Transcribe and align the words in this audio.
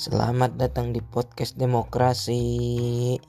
Selamat 0.00 0.56
datang 0.56 0.96
di 0.96 1.04
podcast 1.04 1.60
demokrasi. 1.60 3.20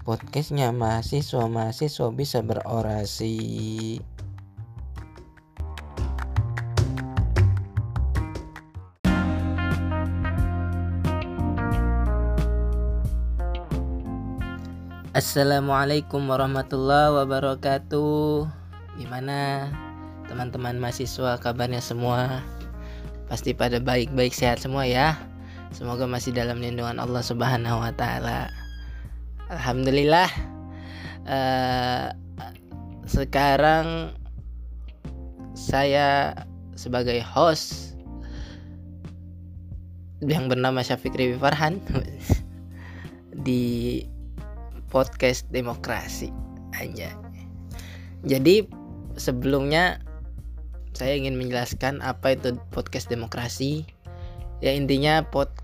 Podcastnya 0.00 0.72
mahasiswa-mahasiswa 0.72 2.08
bisa 2.08 2.40
berorasi. 2.40 3.36
Assalamualaikum 15.12 16.24
warahmatullahi 16.24 17.12
wabarakatuh. 17.12 18.48
Gimana 18.96 19.68
teman-teman 20.32 20.80
mahasiswa 20.80 21.36
kabarnya 21.44 21.84
semua? 21.84 22.40
Pasti 23.28 23.52
pada 23.52 23.84
baik-baik 23.84 24.32
sehat 24.32 24.64
semua 24.64 24.88
ya. 24.88 25.33
Semoga 25.72 26.04
masih 26.04 26.36
dalam 26.36 26.60
lindungan 26.60 27.00
Allah 27.00 27.22
Subhanahu 27.24 27.80
wa 27.80 27.92
taala. 27.96 28.52
Alhamdulillah. 29.48 30.28
Uh, 31.24 32.12
sekarang 33.08 34.12
saya 35.56 36.34
sebagai 36.74 37.22
host 37.22 37.94
yang 40.24 40.48
bernama 40.48 40.80
Syafiq 40.82 41.14
Rivi 41.14 41.36
Farhan 41.36 41.78
di 43.46 44.04
podcast 44.88 45.46
demokrasi 45.52 46.32
aja. 46.76 47.12
Jadi 48.24 48.64
sebelumnya 49.20 50.00
saya 50.94 51.18
ingin 51.18 51.36
menjelaskan 51.36 52.00
apa 52.00 52.38
itu 52.38 52.56
podcast 52.70 53.10
demokrasi. 53.10 53.84
Ya 54.62 54.72
intinya 54.72 55.26
podcast 55.26 55.63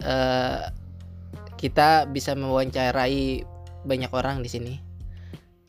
uh, 0.00 0.72
kita 1.56 2.08
bisa 2.08 2.36
mewawancarai 2.36 3.44
banyak 3.86 4.12
orang 4.12 4.40
di 4.40 4.48
sini, 4.48 4.74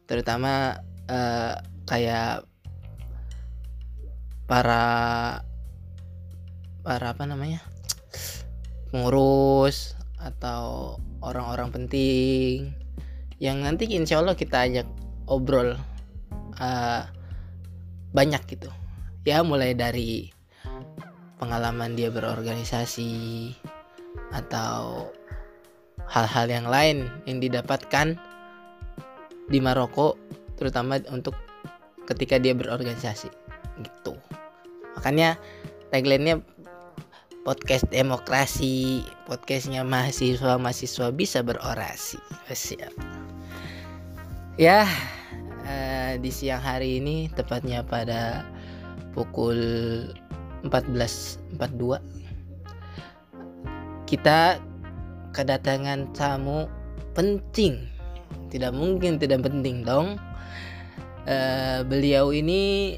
terutama 0.08 0.80
uh, 1.08 1.56
kayak 1.88 2.44
para 4.48 4.84
para 6.84 7.06
apa 7.12 7.24
namanya? 7.28 7.59
Pengurus 8.88 10.00
atau 10.18 10.96
orang-orang 11.20 11.70
penting 11.76 12.72
yang 13.38 13.62
nanti 13.62 13.86
insya 13.92 14.24
Allah 14.24 14.34
kita 14.34 14.64
ajak 14.64 14.88
obrol 15.28 15.76
uh, 16.58 17.04
banyak 18.16 18.42
gitu. 18.48 18.72
Ya 19.28 19.44
mulai 19.44 19.76
dari 19.76 20.31
pengalaman 21.38 21.94
dia 21.94 22.10
berorganisasi 22.10 23.54
atau 24.34 25.10
hal-hal 26.10 26.48
yang 26.50 26.68
lain 26.68 26.98
yang 27.30 27.38
didapatkan 27.38 28.18
di 29.48 29.60
Maroko 29.62 30.18
terutama 30.58 31.00
untuk 31.14 31.38
ketika 32.10 32.42
dia 32.42 32.58
berorganisasi 32.58 33.30
gitu. 33.84 34.18
Makanya 34.98 35.38
tagline-nya 35.94 36.42
podcast 37.46 37.88
demokrasi 37.94 39.06
podcastnya 39.30 39.86
mahasiswa 39.86 40.60
mahasiswa 40.60 41.08
bisa 41.14 41.40
berorasi. 41.46 42.20
Siap. 42.50 42.92
Ya 44.58 44.90
uh, 45.64 46.14
di 46.18 46.32
siang 46.34 46.64
hari 46.64 46.98
ini 46.98 47.30
tepatnya 47.32 47.86
pada 47.86 48.42
pukul 49.14 49.60
14.42 50.70 52.18
kita 54.08 54.64
kedatangan 55.36 56.16
tamu 56.16 56.66
penting. 57.12 57.86
Tidak 58.47 58.72
mungkin 58.72 59.19
tidak 59.19 59.44
penting 59.44 59.84
dong. 59.84 60.16
Uh, 61.28 61.84
beliau 61.84 62.31
ini 62.31 62.96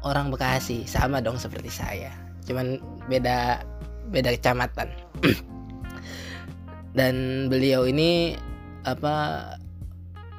orang 0.00 0.32
Bekasi 0.32 0.88
sama 0.88 1.20
dong 1.20 1.36
seperti 1.36 1.68
saya. 1.68 2.08
Cuman 2.48 2.80
beda 3.12 3.60
beda 4.08 4.32
kecamatan. 4.32 4.88
Dan 6.98 7.46
beliau 7.52 7.84
ini 7.84 8.40
apa 8.88 9.44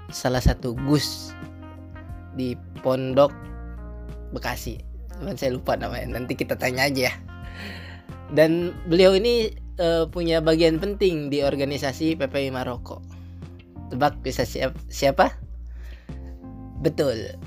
salah 0.09 0.41
satu 0.41 0.73
gus 0.89 1.29
di 2.33 2.57
pondok 2.81 3.29
Bekasi 4.33 4.94
cuman 5.19 5.35
saya 5.35 5.55
lupa 5.55 5.75
namanya. 5.79 6.19
Nanti 6.19 6.35
kita 6.35 6.55
tanya 6.59 6.87
aja 6.87 7.11
ya. 7.11 7.13
Dan 8.33 8.73
beliau 8.89 9.13
ini 9.15 9.53
uh, 9.79 10.09
punya 10.09 10.41
bagian 10.41 10.81
penting 10.81 11.29
di 11.29 11.45
organisasi 11.45 12.17
PPI 12.17 12.49
Maroko. 12.51 13.01
Tebak 13.93 14.19
bisa 14.25 14.43
siap, 14.43 14.73
siapa? 14.89 15.29
Betul. 16.81 17.37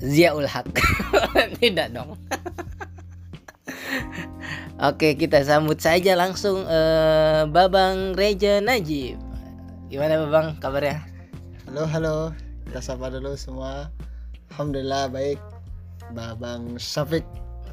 Ziaul 0.00 0.48
Haq. 0.48 0.68
Tidak 1.62 1.88
dong. 1.92 2.16
Oke 4.76 5.16
kita 5.16 5.40
sambut 5.40 5.80
saja 5.80 6.12
langsung 6.12 6.60
uh, 6.68 7.48
Babang 7.48 8.12
Reja 8.12 8.60
Najib. 8.60 9.16
Gimana 9.88 10.20
Babang 10.20 10.60
kabarnya? 10.60 11.00
Halo 11.64 11.88
halo. 11.88 12.16
Kita 12.68 12.84
sapa 12.84 13.08
dulu 13.08 13.32
semua. 13.40 13.88
Alhamdulillah 14.52 15.08
baik 15.08 15.55
Babang 16.12 16.78
Syafiq. 16.78 17.24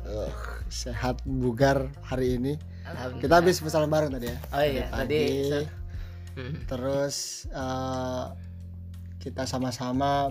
Uh, 0.03 0.29
Sehat 0.67 1.21
bugar 1.23 1.91
hari 2.01 2.37
ini. 2.39 2.57
Kita 3.21 3.39
habis 3.39 3.63
pesan 3.63 3.87
bareng 3.87 4.11
tadi 4.11 4.27
ya? 4.27 4.37
Oh 4.51 4.63
iya 4.63 4.83
pagi, 4.91 4.99
tadi 4.99 5.23
hmm. 6.35 6.67
Terus 6.67 7.47
uh, 7.55 8.35
Kita 9.23 9.47
sama-sama 9.47 10.27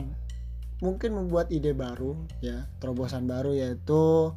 Mungkin 0.84 1.16
membuat 1.16 1.48
ide 1.48 1.72
baru 1.72 2.18
ya 2.44 2.68
Terobosan 2.82 3.24
baru 3.24 3.56
yaitu 3.56 4.34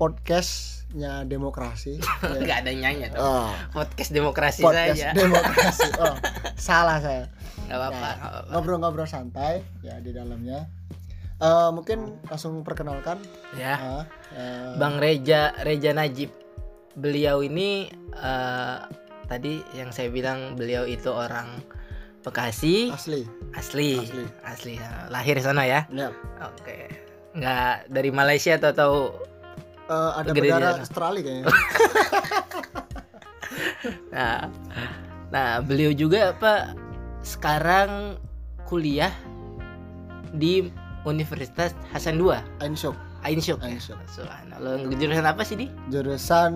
podcastnya 0.00 1.28
demokrasi. 1.28 2.00
Ya. 2.00 2.40
nggak 2.40 2.58
ada 2.64 2.72
nyanyi 2.72 3.12
dong 3.12 3.20
oh. 3.20 3.52
podcast 3.76 4.16
demokrasi 4.16 4.64
podcast 4.64 4.96
saja. 4.96 5.12
Demokrasi. 5.20 5.88
Oh 6.00 6.16
salah 6.56 7.04
saya. 7.04 7.28
Nggak 7.68 7.76
apa-apa 7.76 8.08
nah, 8.08 8.40
ngobrol-ngobrol 8.56 9.04
santai 9.04 9.60
ya 9.84 10.00
di 10.00 10.16
dalamnya 10.16 10.72
uh, 11.40 11.70
mungkin 11.74 12.20
langsung 12.28 12.62
perkenalkan. 12.62 13.18
Ya. 13.56 13.74
Uh, 13.80 14.04
uh, 14.36 14.70
bang 14.78 14.96
Reja 15.00 15.56
Reja 15.64 15.90
Najib. 15.96 16.30
Beliau 16.94 17.42
ini 17.42 17.90
uh, 18.16 18.86
tadi 19.26 19.64
yang 19.74 19.90
saya 19.90 20.12
bilang 20.12 20.54
beliau 20.54 20.86
itu 20.86 21.10
orang 21.10 21.64
Bekasi. 22.20 22.92
Asli. 22.92 23.24
Asli. 23.56 23.96
Asli, 23.96 24.24
asli. 24.44 24.74
lahir 25.08 25.40
sana 25.40 25.64
ya? 25.64 25.88
Yep. 25.88 26.12
oke. 26.44 26.78
Nggak 27.32 27.88
dari 27.88 28.10
Malaysia 28.12 28.60
atau, 28.60 28.70
atau 28.76 28.92
uh, 29.88 30.20
ada 30.20 30.36
berdarah 30.36 30.84
Australia 30.84 31.24
kayaknya. 31.24 31.48
nah, 34.14 34.52
nah 35.32 35.64
beliau 35.64 35.96
juga 35.96 36.36
apa 36.36 36.76
sekarang 37.24 38.20
kuliah 38.68 39.16
di 40.36 40.68
Universitas 41.08 41.72
Hasan 41.92 42.20
II. 42.20 42.36
Ainsyuk. 42.60 42.96
Ainsyuk. 43.24 43.60
Ainsyuk. 43.60 43.98
Subhanallah. 44.08 44.84
Jurusan 44.96 45.26
apa 45.28 45.42
sih 45.44 45.56
di? 45.56 45.66
Jurusan 45.92 46.52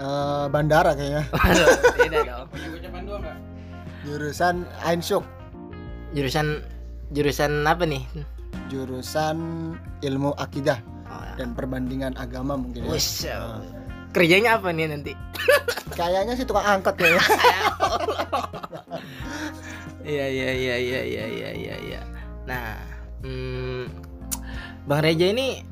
uh, 0.00 0.46
bandara 0.48 0.96
kayaknya. 0.96 1.24
Beda 2.00 2.18
dong. 2.24 2.46
Jurusan 4.04 4.64
Ainsyuk. 4.84 5.24
Jurusan 6.12 6.64
jurusan 7.12 7.64
apa 7.64 7.84
nih? 7.84 8.02
Jurusan 8.72 9.36
ilmu 10.02 10.34
akidah 10.40 10.80
dan 11.36 11.52
perbandingan 11.52 12.16
agama 12.16 12.56
mungkin 12.56 12.88
ya. 12.88 12.90
Wish, 12.90 13.28
uh. 13.28 13.60
Kerjanya 14.16 14.56
apa 14.56 14.72
nih 14.72 14.88
nanti? 14.88 15.12
Kayaknya 15.98 16.34
sih 16.40 16.48
tukang 16.48 16.64
angkat 16.64 16.96
ya. 17.00 17.20
Iya 20.06 20.22
iya 20.30 20.50
iya 20.54 20.76
iya 20.78 21.00
iya 21.02 21.24
iya 21.26 21.50
iya 21.50 21.76
ya. 21.82 22.00
Nah, 22.46 22.78
hmm, 23.26 23.84
Bang 24.86 25.02
Reja 25.02 25.26
ini 25.26 25.66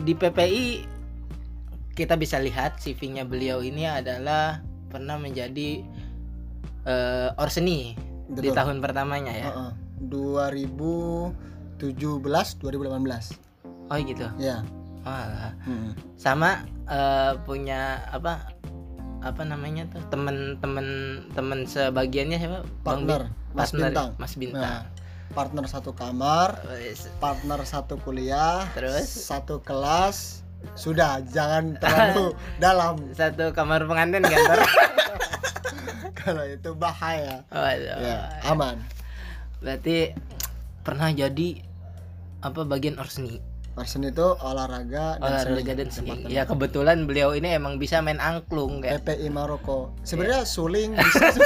di 0.00 0.14
PPI 0.14 0.86
kita 1.98 2.14
bisa 2.16 2.38
lihat 2.38 2.78
CV-nya 2.78 3.26
beliau 3.26 3.60
ini 3.60 3.84
adalah 3.84 4.62
pernah 4.88 5.18
menjadi 5.18 5.82
uh, 6.86 7.34
orseni 7.36 7.98
Betul. 8.30 8.42
di 8.46 8.50
tahun 8.54 8.78
pertamanya 8.78 9.34
ya. 9.34 9.50
Uh 9.50 9.74
-uh. 9.74 9.76
2017 10.08 11.82
2018. 11.82 13.50
Oh 13.90 13.98
gitu. 14.00 14.26
Ya. 14.40 14.64
Oh, 15.04 15.52
hmm. 15.66 15.92
Sama 16.16 16.64
uh, 16.88 17.36
punya 17.44 18.00
apa 18.12 18.52
apa 19.20 19.44
namanya 19.44 19.84
tuh 19.92 20.00
temen-temen 20.08 20.88
temen 21.36 21.68
sebagiannya 21.68 22.40
siapa? 22.40 22.64
Partner. 22.86 23.28
Mas 23.52 23.74
partner, 23.74 23.92
Bintang. 23.92 24.16
Mas 24.16 24.32
Bintang. 24.38 24.62
Nah, 24.62 24.86
partner 25.30 25.64
satu 25.66 25.94
kamar, 25.94 26.58
partner 27.18 27.62
satu 27.62 27.94
kuliah, 28.02 28.66
terus 28.74 29.06
satu 29.06 29.62
kelas, 29.62 30.42
sudah 30.74 31.22
jangan 31.30 31.78
terlalu 31.80 32.34
dalam 32.64 33.00
Satu 33.14 33.54
kamar 33.54 33.86
pengantin 33.86 34.26
kantor. 34.26 34.60
kalau 36.20 36.44
itu 36.44 36.76
bahaya 36.76 37.48
Waduh. 37.48 37.96
ya 37.96 38.16
aman 38.44 38.76
Berarti 39.64 40.12
pernah 40.84 41.08
jadi 41.08 41.64
apa 42.44 42.64
bagian 42.68 43.00
orsni 43.00 43.40
Person 43.72 44.04
itu 44.04 44.36
olahraga 44.44 45.16
olahraga 45.22 45.72
dan 45.78 45.88
seni. 45.88 46.26
Ya 46.28 46.44
kebetulan 46.44 47.08
beliau 47.08 47.32
ini 47.32 47.54
emang 47.56 47.78
bisa 47.80 48.02
main 48.04 48.20
angklung 48.20 48.82
kan. 48.84 49.00
PPI 49.00 49.32
Maroko 49.32 49.94
sebenarnya 50.04 50.44
Iya. 50.44 50.48
suling 50.50 50.90
bisa 51.00 51.40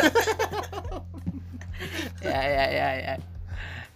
ya 2.25 2.41
ya 2.49 2.65
ya 2.67 2.89
ya. 2.99 3.15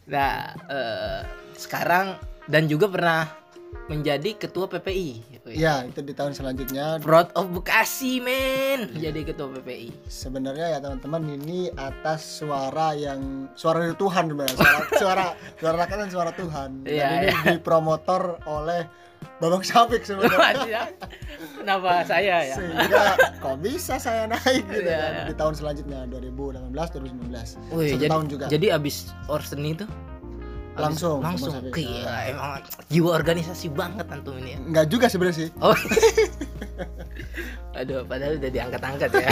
Nah, 0.08 0.36
eh, 0.66 1.20
sekarang 1.52 2.16
dan 2.48 2.64
juga 2.64 2.88
pernah 2.88 3.28
menjadi 3.86 4.36
ketua 4.38 4.64
PPI. 4.66 5.40
ya 5.48 5.80
itu 5.80 6.00
di 6.00 6.12
tahun 6.12 6.32
selanjutnya 6.32 7.00
Proud 7.00 7.32
of 7.32 7.48
Bekasi, 7.50 8.20
men. 8.20 8.92
Jadi 8.94 9.24
ketua 9.24 9.48
PPI. 9.50 9.92
sebenarnya 10.06 10.76
ya 10.76 10.78
teman-teman 10.78 11.24
ini 11.30 11.68
atas 11.72 12.40
suara 12.40 12.92
yang 12.92 13.48
suara 13.54 13.80
dari 13.82 13.96
Tuhan 13.96 14.28
sebenarnya 14.28 14.56
suara 14.56 14.80
suara 14.94 15.26
suara 15.56 15.76
rakyat 15.78 15.98
dan 15.98 16.10
suara 16.12 16.32
Tuhan 16.32 16.70
dan 16.84 16.92
Iya, 16.92 17.06
ini 17.10 17.26
iya. 17.26 17.38
dipromotor 17.54 18.44
oleh 18.44 18.84
Babang 19.38 19.62
Syafik 19.62 20.02
sebenarnya 20.02 20.90
Kenapa 21.58 22.02
saya 22.02 22.42
ya? 22.42 22.54
sehingga 22.58 23.14
kok 23.38 23.56
bisa 23.62 23.94
saya 23.96 24.26
naik 24.26 24.66
gitu 24.66 24.82
Iya, 24.84 24.98
kan 24.98 25.12
di 25.30 25.34
tahun 25.34 25.54
selanjutnya 25.54 25.98
2018 26.10 26.74
2019 26.74 27.70
Wih, 27.70 27.88
satu 27.88 27.94
jadi, 27.94 28.10
tahun 28.10 28.26
juga 28.26 28.44
jadi 28.50 28.66
abis 28.74 28.96
orseni 29.26 29.70
itu 29.72 29.86
Langsung, 30.74 31.18
langsung 31.18 31.54
Afif. 31.54 31.74
gila 31.74 32.16
emang 32.30 32.62
jiwa 32.86 33.10
organisasi 33.12 33.66
banget 33.68 34.06
antum 34.10 34.38
ini 34.38 34.54
ya. 34.54 34.58
nggak 34.62 34.86
juga 34.86 35.06
sebenarnya 35.10 35.36
sih 35.36 35.48
Oh. 35.58 35.74
Aduh, 37.78 38.02
padahal 38.02 38.38
udah 38.38 38.48
diangkat-angkat 38.48 39.10
ya. 39.12 39.26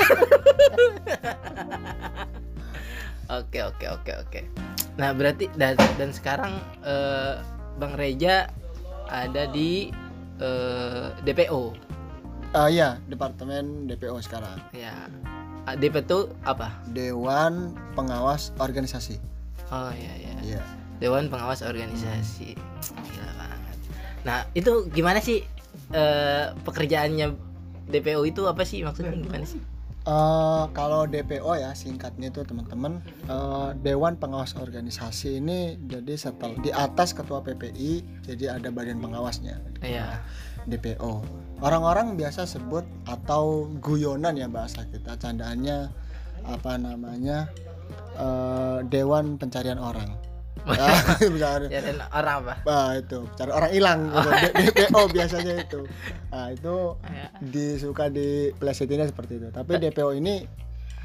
oke, 3.39 3.59
oke, 3.65 3.87
oke, 3.91 4.13
oke. 4.23 4.41
Nah, 4.97 5.11
berarti 5.13 5.47
dan, 5.55 5.77
dan 5.99 6.11
sekarang 6.11 6.53
eh, 6.83 7.35
Bang 7.77 7.95
Reja 7.95 8.49
ada 9.09 9.49
di 9.51 9.91
eh, 10.41 11.07
DPO. 11.23 11.63
Ah 12.55 12.71
iya 12.71 12.97
departemen 13.11 13.85
DPO 13.91 14.17
sekarang 14.23 14.57
Ya. 14.73 14.95
Ah, 15.67 15.75
DPO 15.75 16.01
itu 16.07 16.21
apa? 16.47 16.71
Dewan 16.95 17.75
Pengawas 17.99 18.55
Organisasi 18.63 19.19
Oh, 19.67 19.91
iya 19.91 20.15
iya. 20.15 20.35
iya 20.47 20.63
Dewan 20.97 21.29
Pengawas 21.29 21.61
Organisasi. 21.61 22.57
Gila 23.13 23.33
banget. 23.37 23.77
Nah, 24.25 24.39
itu 24.57 24.89
gimana 24.95 25.21
sih 25.21 25.45
eh, 25.93 26.47
pekerjaannya 26.65 27.37
DPO 27.93 28.23
itu 28.25 28.43
apa 28.49 28.63
sih 28.65 28.81
maksudnya 28.83 29.13
gimana 29.13 29.45
sih? 29.45 29.61
Eh, 30.07 30.65
kalau 30.71 31.03
DPO 31.03 31.59
ya 31.59 31.75
singkatnya 31.75 32.31
itu 32.31 32.47
teman-teman 32.47 33.03
eh, 33.27 33.71
Dewan 33.83 34.15
Pengawas 34.15 34.55
Organisasi 34.55 35.43
ini 35.43 35.75
jadi 35.83 36.15
setel 36.15 36.55
di 36.63 36.71
atas 36.71 37.11
Ketua 37.11 37.43
PPI 37.43 38.23
jadi 38.23 38.55
ada 38.55 38.71
badan 38.71 39.03
pengawasnya. 39.03 39.59
Iya. 39.83 40.23
DPO 40.71 41.27
orang-orang 41.59 42.15
biasa 42.15 42.47
sebut 42.47 42.87
atau 43.07 43.67
guyonan 43.83 44.39
ya 44.39 44.47
bahasa 44.47 44.87
kita 44.87 45.19
candaannya 45.19 45.91
apa 46.47 46.73
namanya 46.79 47.51
eh, 48.15 48.87
Dewan 48.87 49.43
Pencarian 49.43 49.83
Orang 49.83 50.15
Dan 51.71 52.03
orang 52.09 52.37
apa? 52.43 52.55
Bah, 52.63 52.91
itu 52.95 53.23
cari 53.33 53.51
orang 53.51 53.71
hilang 53.71 54.01
gitu. 54.09 54.29
D- 54.43 54.55
DPO 54.75 55.01
biasanya 55.09 55.55
itu 55.59 55.81
nah 56.27 56.51
itu 56.51 56.75
Ya. 57.07 57.29
disuka 57.39 58.09
di 58.09 58.29
plesetinnya 58.53 59.07
seperti 59.07 59.39
itu 59.39 59.49
tapi 59.49 59.79
DPO 59.79 60.11
ini 60.13 60.45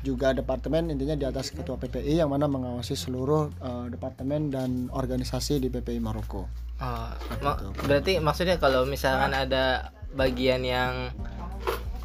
juga 0.02 0.34
departemen 0.34 0.90
intinya 0.90 1.14
di 1.14 1.24
atas 1.24 1.50
ketua 1.50 1.78
PPI 1.78 2.18
yang 2.18 2.28
mana 2.28 2.46
mengawasi 2.46 2.96
seluruh 2.96 3.54
eh, 3.54 3.86
departemen 3.88 4.50
dan 4.50 4.70
organisasi 4.90 5.58
di 5.58 5.70
PPI 5.70 6.00
Maroko 6.00 6.50
Oh, 6.82 7.14
ma- 7.40 7.54
itu. 7.56 7.70
berarti 7.86 8.18
maksudnya 8.18 8.58
kalau 8.58 8.84
misalkan 8.84 9.32
ada 9.32 9.94
bagian 10.12 10.62
yang 10.62 11.14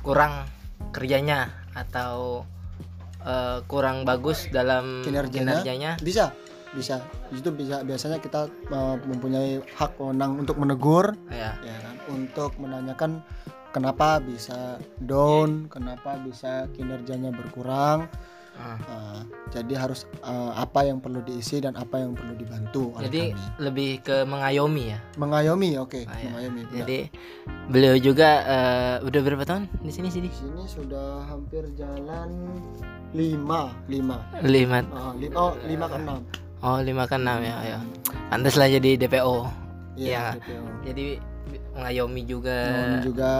kurang 0.02 0.44
kerjanya 0.92 1.48
atau 1.72 2.44
eh, 3.22 3.58
kurang 3.64 4.04
bagus 4.04 4.46
dalam 4.48 5.00
Kinerjanya? 5.00 5.56
kinerjanya, 5.58 5.90
bisa 5.98 6.36
bisa 6.72 7.04
itu 7.30 7.48
bisa 7.52 7.84
biasanya 7.84 8.18
kita 8.18 8.50
eh, 8.50 8.96
mempunyai 9.06 9.60
hak 9.76 9.96
wewenang 9.96 10.40
untuk 10.40 10.56
menegur 10.56 11.14
ya. 11.28 11.54
ya 11.60 11.76
kan 11.80 11.96
untuk 12.10 12.50
menanyakan 12.58 13.22
kenapa 13.70 14.18
bisa 14.18 14.80
down 14.98 15.68
kenapa 15.68 16.16
bisa 16.18 16.66
kinerjanya 16.72 17.30
berkurang 17.30 18.08
Ah. 18.56 18.80
Uh, 18.88 19.20
jadi 19.52 19.76
harus 19.76 20.08
uh, 20.24 20.56
apa 20.56 20.88
yang 20.88 20.96
perlu 20.96 21.20
diisi 21.20 21.60
dan 21.60 21.76
apa 21.76 22.00
yang 22.00 22.16
perlu 22.16 22.32
dibantu 22.32 22.88
oleh 22.96 23.04
Jadi 23.04 23.36
kami. 23.36 23.44
lebih 23.60 23.90
ke 24.00 24.16
mengayomi 24.24 24.96
ya. 24.96 24.98
Mengayomi, 25.20 25.76
oke, 25.76 26.08
Ah, 26.08 26.16
ya. 26.16 26.32
mengayomi. 26.32 26.64
benar. 26.64 26.76
Jadi 26.80 26.98
beliau 27.68 28.00
juga 28.00 28.30
eh, 28.48 28.96
udah 29.04 29.20
berapa 29.20 29.44
tahun 29.44 29.68
di 29.84 29.92
sini 29.92 30.08
sih? 30.08 30.24
di 30.24 30.32
sini 30.32 30.64
sudah 30.64 31.28
hampir 31.28 31.68
jalan 31.76 32.32
lima, 33.12 33.76
lima, 33.92 34.24
Lima. 34.40 34.80
Ah, 34.88 35.12
lima, 35.12 35.34
oh, 35.36 35.52
lima 35.68 35.84
ke 35.92 35.96
enam. 36.00 36.18
Oh, 36.66 36.82
lima 36.82 37.06
ke 37.06 37.14
enam 37.14 37.38
ya, 37.40 37.56
ya. 37.64 37.78
Pantas 38.26 38.58
lah 38.58 38.66
jadi 38.66 38.98
DPO. 38.98 39.46
Iya, 39.94 40.02
Iya. 40.02 40.24
DPO. 40.34 40.62
Jadi 40.84 41.06
mengayomi 41.72 42.22
juga 42.24 42.56
Mengayomi 42.66 42.98
juga 43.06 43.30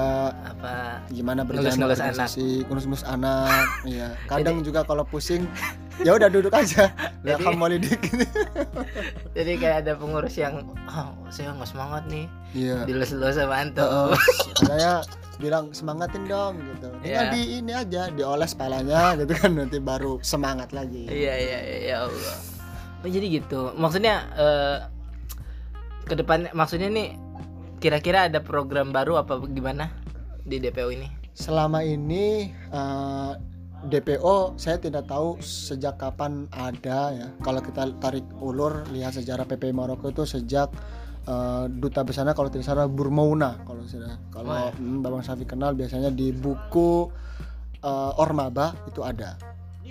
apa 0.45 0.73
gimana 1.09 1.41
berjalan 1.43 1.67
Ngelus-ngelus 1.67 1.99
organisasi, 1.99 2.49
ngelus-ngelus 2.65 3.05
anak, 3.05 3.65
iya. 3.93 4.09
Kadang 4.27 4.63
juga 4.63 4.85
kalau 4.85 5.03
pusing, 5.03 5.43
ya 5.99 6.15
udah 6.15 6.29
duduk 6.29 6.55
aja. 6.55 6.87
Jadi- 7.27 7.35
Welcome 7.35 7.59
Molidik. 7.59 7.99
jadi 9.37 9.53
kayak 9.59 9.77
ada 9.83 9.93
pengurus 9.97 10.37
yang 10.37 10.63
oh, 10.87 11.09
saya 11.29 11.51
nggak 11.51 11.67
semangat 11.67 12.07
nih 12.07 12.25
Iya. 12.55 12.87
dilus-lus 12.87 13.35
sama 13.35 13.59
antum 13.59 13.85
Heeh. 13.85 14.17
saya 14.63 14.93
bilang 15.37 15.69
semangatin 15.73 16.25
dong 16.25 16.63
gitu. 16.63 16.89
Iya. 17.03 17.35
di 17.35 17.59
ini 17.59 17.73
aja, 17.75 18.09
dioles 18.09 18.55
palanya 18.55 19.19
gitu 19.19 19.35
kan 19.35 19.51
nanti 19.53 19.77
baru 19.77 20.23
semangat 20.23 20.71
lagi. 20.71 21.05
iya 21.11 21.35
iya 21.35 21.59
iya 21.61 21.79
ya 21.83 21.97
Allah 22.07 22.37
oh, 23.07 23.13
jadi 23.15 23.27
gitu 23.31 23.61
maksudnya 23.79 24.15
eh 24.35 24.79
ke 26.07 26.15
depan 26.15 26.51
maksudnya 26.55 26.91
nih 26.91 27.19
kira-kira 27.83 28.31
ada 28.31 28.43
program 28.43 28.91
baru 28.95 29.23
apa 29.23 29.43
gimana 29.51 29.91
di 30.47 30.63
DPO 30.63 30.91
ini 30.95 31.09
Selama 31.37 31.85
ini 31.85 32.49
eh, 32.49 33.33
DPO 33.85 34.57
saya 34.57 34.81
tidak 34.81 35.05
tahu 35.05 35.37
sejak 35.45 36.01
kapan 36.01 36.49
ada 36.49 37.13
ya. 37.13 37.29
Kalau 37.45 37.61
kita 37.61 37.93
tarik 38.01 38.25
ulur 38.41 38.89
lihat 38.89 39.13
sejarah 39.13 39.45
PPI 39.45 39.77
Maroko 39.77 40.09
itu 40.09 40.25
sejak 40.25 40.73
eh, 41.29 41.65
duta 41.69 42.01
besarnya 42.09 42.33
kalau 42.33 42.49
tidak 42.49 42.73
salah 42.73 42.89
Burmouna 42.89 43.61
kalau 43.69 43.85
sudah 43.85 44.17
kalau 44.33 44.49
Wah. 44.49 44.73
hmm, 44.73 45.05
Babang 45.05 45.21
Safi 45.21 45.45
kenal 45.45 45.77
biasanya 45.77 46.09
di 46.09 46.33
buku 46.33 47.13
eh, 47.85 48.13
Ormaba 48.17 48.73
itu 48.89 49.05
ada. 49.05 49.37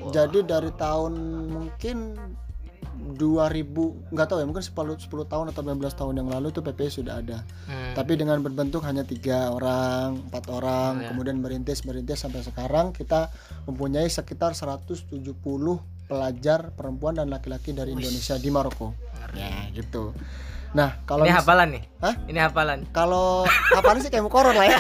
Wah. 0.01 0.09
Jadi 0.09 0.41
dari 0.49 0.73
tahun 0.73 1.13
mungkin 1.53 2.17
2000 3.07 3.69
nggak 4.09 4.27
tahu 4.27 4.37
ya 4.37 4.45
mungkin 4.45 4.59
10 4.59 4.73
10 4.97 5.05
tahun 5.25 5.45
atau 5.47 5.61
15 5.61 5.77
tahun 5.93 6.13
yang 6.15 6.27
lalu 6.27 6.49
itu 6.49 6.59
PPI 6.59 6.89
sudah 6.91 7.19
ada 7.19 7.45
Hmm. 7.65 7.93
tapi 7.93 8.13
dengan 8.13 8.37
berbentuk 8.39 8.81
hanya 8.81 9.01
tiga 9.01 9.49
orang 9.49 10.25
empat 10.25 10.45
orang 10.47 10.91
Oh, 10.91 11.01
ya. 11.01 11.07
kemudian 11.09 11.37
merintis 11.37 11.81
merintis 11.81 12.19
sampai 12.19 12.41
sekarang 12.41 12.89
kita 12.91 13.29
mempunyai 13.63 14.05
sekitar 14.07 14.53
170 14.53 15.09
pelajar 16.03 16.69
perempuan 16.71 17.13
dan 17.13 17.27
laki-laki 17.27 17.71
dari 17.71 17.91
Wih. 17.91 17.99
Indonesia 17.99 18.35
di 18.35 18.49
Maroko 18.49 18.93
ya 19.33 19.69
gitu 19.71 20.13
nah 20.71 20.97
kalau 21.03 21.23
ini 21.23 21.31
hafalan 21.31 21.67
nih 21.71 21.83
Hah? 21.99 22.13
ini 22.25 22.37
hafalan 22.37 22.83
kalau 22.89 23.45
kapan 23.69 23.97
sih 23.97 24.09
kayak 24.09 24.23
mukoron 24.23 24.53
lah 24.53 24.65
ya 24.65 24.77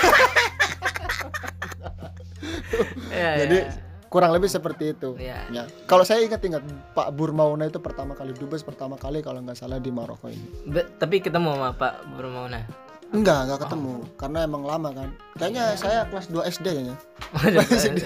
Iya, 3.07 3.29
jadi 3.41 3.57
iya. 3.61 3.84
Kurang 4.15 4.31
lebih 4.31 4.47
seperti 4.47 4.95
itu. 4.95 5.19
Iya. 5.19 5.43
ya. 5.51 5.63
Kalau 5.91 6.07
saya 6.07 6.23
ingat-ingat 6.23 6.63
Pak 6.95 7.11
Burmauna 7.11 7.67
itu 7.67 7.83
pertama 7.83 8.15
kali 8.15 8.31
dubes 8.31 8.63
pertama 8.63 8.95
kali 8.95 9.19
kalau 9.19 9.43
nggak 9.43 9.59
salah 9.59 9.75
di 9.75 9.91
Maroko 9.91 10.31
ini. 10.31 10.71
Be- 10.71 10.87
tapi 10.95 11.19
ketemu 11.19 11.51
sama 11.51 11.75
Pak 11.75 12.15
Bermauna 12.15 12.85
enggak 13.15 13.39
enggak 13.47 13.59
ketemu. 13.67 13.93
Karena 14.15 14.39
emang 14.43 14.63
lama 14.63 14.89
kan. 14.91 15.09
Kayaknya 15.39 15.63
saya 15.79 15.99
kelas 16.07 16.27
2 16.31 16.51
SD 16.51 16.65
kayaknya. 16.67 16.95
Waduh, 17.35 17.63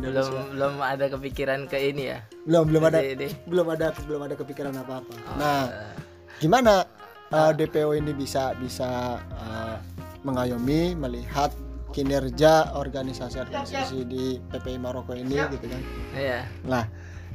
di 0.00 0.06
belum 0.08 0.28
belum 0.56 0.74
ada 0.80 1.04
kepikiran 1.12 1.60
ke 1.68 1.76
ini 1.80 2.12
ya? 2.12 2.18
Belum 2.44 2.64
belum 2.68 2.82
ada. 2.88 2.98
Jadi- 3.04 3.36
belum 3.48 3.66
ada 3.72 3.86
belum 4.04 4.20
ada 4.24 4.34
kepikiran 4.36 4.74
apa 4.76 5.00
apa 5.00 5.12
Oh, 5.12 5.36
nah 5.36 5.60
eh, 5.68 5.92
gimana 6.40 6.84
uh, 7.32 7.52
DPO 7.52 7.96
ini 7.96 8.12
bisa 8.12 8.52
bisa 8.58 9.20
uh, 9.20 9.76
mengayomi 10.24 10.96
melihat 10.96 11.52
kinerja 11.94 12.74
organisasi-organisasi 12.74 13.98
di 14.04 14.24
PPI 14.42 14.76
Maroko 14.76 15.14
ini 15.14 15.38
gitu 15.48 15.64
kan 15.64 15.80
iya 16.12 16.42
nah 16.62 16.84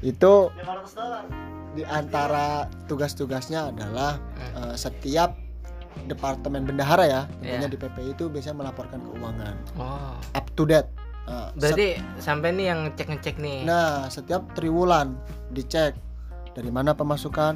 itu 0.01 0.51
di 1.71 1.83
antara 1.85 2.67
tugas-tugasnya 2.85 3.71
adalah 3.71 4.19
uh, 4.53 4.75
setiap 4.75 5.37
departemen 6.05 6.63
bendahara 6.63 7.03
ya 7.03 7.21
intinya 7.39 7.65
Iya. 7.65 7.71
di 7.71 7.77
PPI 7.77 8.09
itu 8.13 8.27
biasanya 8.27 8.57
melaporkan 8.59 8.99
keuangan 9.01 9.55
Oh. 9.75 10.19
up 10.33 10.45
to 10.53 10.67
date 10.67 10.91
Nah, 11.23 11.53
Berarti 11.53 11.93
sampai 12.17 12.49
nih 12.51 12.65
yang 12.67 12.81
cek-ngecek 12.91 13.37
nih. 13.37 13.61
nah 13.61 14.09
setiap 14.09 14.49
triwulan 14.51 15.13
dicek 15.51 15.93
dari 16.51 16.67
mana 16.67 16.91
pemasukan 16.91 17.53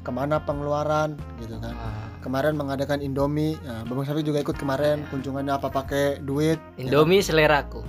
ke 0.00 0.10
mana 0.14 0.38
pengeluaran 0.38 1.18
gitu 1.42 1.58
kan 1.58 1.74
Wah. 1.74 2.07
Kemarin 2.18 2.54
mengadakan 2.54 2.98
Indomie 2.98 3.54
nah, 3.60 3.82
Bang 3.82 4.02
Safi 4.02 4.20
juga 4.20 4.38
ikut 4.38 4.54
kemarin 4.54 5.06
kunjungannya 5.08 5.52
apa 5.52 5.68
pakai 5.68 6.18
duit 6.20 6.58
Indomie 6.76 7.20
seleraku. 7.20 7.82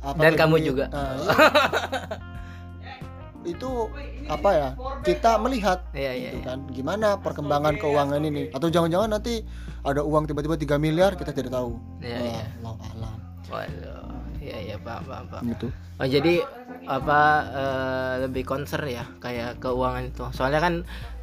apa 0.00 0.20
Dan 0.20 0.36
kamu 0.36 0.56
duit. 0.56 0.66
juga. 0.66 0.84
Nah, 0.88 1.16
iya. 1.16 2.92
itu 3.44 3.70
apa 4.24 4.50
ya 4.50 4.68
kita 5.02 5.36
melihat 5.36 5.84
Iya 5.92 6.12
iya. 6.12 6.30
gitu 6.32 6.38
iya. 6.40 6.48
kan 6.48 6.58
gimana 6.72 7.08
perkembangan 7.18 7.76
keuangan 7.76 8.20
ini 8.20 8.48
atau 8.50 8.68
jangan-jangan 8.68 9.12
nanti 9.12 9.44
ada 9.80 10.00
uang 10.00 10.24
tiba-tiba 10.24 10.56
3 10.56 10.80
miliar 10.80 11.12
kita 11.12 11.28
tidak 11.30 11.52
tahu 11.52 11.76
Iya 12.00 12.16
Wah, 12.16 12.24
iya. 12.24 12.44
Allahu 12.60 12.80
alam 12.96 13.16
Waduh. 13.44 14.08
Iya 14.40 14.56
iya 14.62 14.76
paham 14.76 15.04
paham 15.04 15.26
paham. 15.28 15.44
gitu 15.52 15.68
Oh 15.94 16.04
jadi 16.04 16.42
apa 16.84 17.20
eh, 17.54 18.14
lebih 18.26 18.42
concern 18.42 18.82
ya 18.84 19.06
kayak 19.16 19.62
keuangan 19.62 20.10
itu. 20.10 20.26
Soalnya 20.34 20.58
kan 20.58 20.74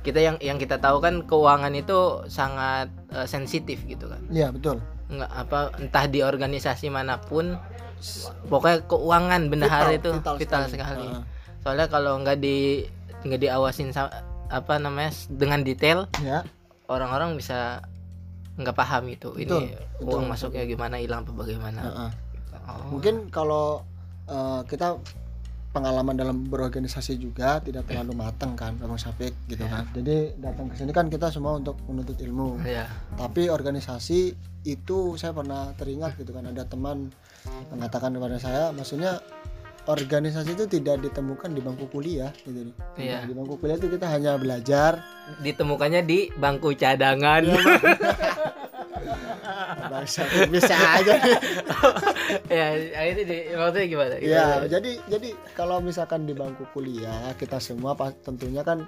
kita 0.02 0.20
yang 0.20 0.38
yang 0.42 0.58
kita 0.58 0.78
tahu 0.78 0.98
kan 0.98 1.22
keuangan 1.24 1.74
itu 1.74 2.26
sangat 2.26 2.90
eh, 3.14 3.26
sensitif 3.26 3.82
gitu 3.86 4.10
kan. 4.10 4.22
iya 4.30 4.50
betul 4.50 4.82
Nggak 5.12 5.28
apa 5.30 5.60
entah 5.78 6.06
di 6.08 6.20
organisasi 6.24 6.88
mana 6.88 7.20
pun 7.20 7.60
pokoknya 8.48 8.82
keuangan 8.88 9.42
Vital, 9.52 9.92
itu 9.94 10.10
vital 10.16 10.36
vital, 10.40 10.62
sekali. 10.66 10.72
sekali. 10.74 11.06
Heeh. 11.06 11.24
Soalnya 11.62 11.88
kalau 11.88 12.18
nggak 12.18 12.38
di 12.40 12.88
nggak 13.22 13.40
diawasin 13.40 13.94
apa 14.50 14.74
namanya 14.78 15.12
dengan 15.30 15.62
detail 15.62 16.10
ya 16.20 16.42
orang-orang 16.90 17.38
bisa 17.38 17.86
nggak 18.58 18.76
paham 18.76 19.08
itu 19.08 19.32
Betul, 19.32 19.40
ini 19.40 19.48
betul, 19.72 20.04
uang 20.04 20.26
betul. 20.26 20.32
masuknya 20.34 20.64
gimana 20.66 20.96
hilang 20.98 21.24
apa 21.24 21.32
bagaimana. 21.32 21.82
Oh. 21.88 22.12
mungkin 22.90 23.28
kalau 23.30 23.84
eh, 24.26 24.62
kita 24.66 24.96
pengalaman 25.72 26.14
dalam 26.14 26.44
berorganisasi 26.44 27.16
juga 27.16 27.60
tidak 27.60 27.88
terlalu 27.88 28.12
matang 28.14 28.54
kan 28.54 28.76
Bang 28.76 28.96
Syafiq 28.96 29.32
gitu 29.48 29.64
Iya. 29.64 29.72
kan 29.72 29.84
jadi 29.94 30.16
datang 30.38 30.68
ke 30.68 30.76
sini 30.76 30.92
kan 30.92 31.08
kita 31.08 31.28
semua 31.28 31.56
untuk 31.56 31.80
menuntut 31.86 32.16
ilmu 32.18 32.60
Iya. 32.62 32.92
tapi 33.16 33.48
organisasi 33.48 34.20
itu 34.62 34.98
saya 35.16 35.32
pernah 35.32 35.72
teringat 35.74 36.16
gitu 36.16 36.32
kan 36.32 36.46
ada 36.46 36.64
teman 36.64 37.08
mengatakan 37.70 38.12
kepada 38.12 38.38
saya 38.38 38.70
maksudnya 38.70 39.24
organisasi 39.82 40.54
itu 40.54 40.70
tidak 40.70 41.02
ditemukan 41.02 41.50
di 41.50 41.58
bangku 41.58 41.90
kuliah 41.90 42.30
gitu 42.40 42.70
loh. 42.70 42.76
Iya. 42.94 43.26
di 43.26 43.34
bangku 43.34 43.58
kuliah 43.58 43.76
itu 43.76 43.90
kita 43.90 44.06
hanya 44.08 44.38
belajar 44.38 45.02
Ditemukannya 45.42 46.04
di 46.04 46.28
bangku 46.30 46.76
cadangan. 46.76 47.48
bisa 50.50 50.76
aja 50.76 51.14
ya 52.50 52.66
itu 53.06 53.22
di, 53.24 53.38
maksudnya 53.52 53.88
gimana? 53.88 54.14
ya 54.16 54.22
Gimana? 54.22 54.66
jadi 54.68 54.92
jadi 55.08 55.30
kalau 55.52 55.78
misalkan 55.80 56.24
di 56.24 56.34
bangku 56.34 56.64
kuliah 56.70 57.32
kita 57.36 57.58
semua 57.58 57.94
pas- 57.94 58.16
tentunya 58.20 58.62
kan 58.62 58.86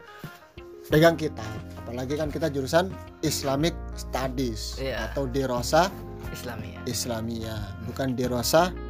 pegang 0.86 1.16
kita 1.16 1.46
apalagi 1.78 2.14
kan 2.14 2.28
kita 2.28 2.48
jurusan 2.48 2.92
Islamic 3.22 3.72
Studies 3.94 4.76
Iya. 4.78 5.10
atau 5.10 5.26
Dirosa 5.26 5.88
Islami 6.30 6.74
ya. 6.74 6.80
Islamia 6.86 7.56
bukan 7.86 8.14
Dirosa 8.14 8.70
Arabia. 8.70 8.86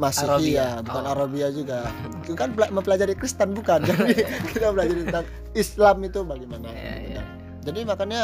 Masihia 0.00 0.68
bukan 0.80 1.02
Oh. 1.02 1.12
Arabia 1.12 1.46
juga 1.50 1.84
itu 2.18 2.32
kan 2.32 2.48
mempelajari 2.54 3.12
Kristen 3.12 3.52
bukan 3.52 3.84
jadi 3.88 4.22
kita 4.48 4.70
belajar 4.70 4.96
tentang 4.98 5.26
Islam 5.52 5.96
itu 6.00 6.20
bagaimana 6.22 6.66
Iya, 6.66 6.78
gitu 6.96 7.08
iya. 7.10 7.16
kan. 7.16 7.26
jadi 7.60 7.80
makanya 7.84 8.20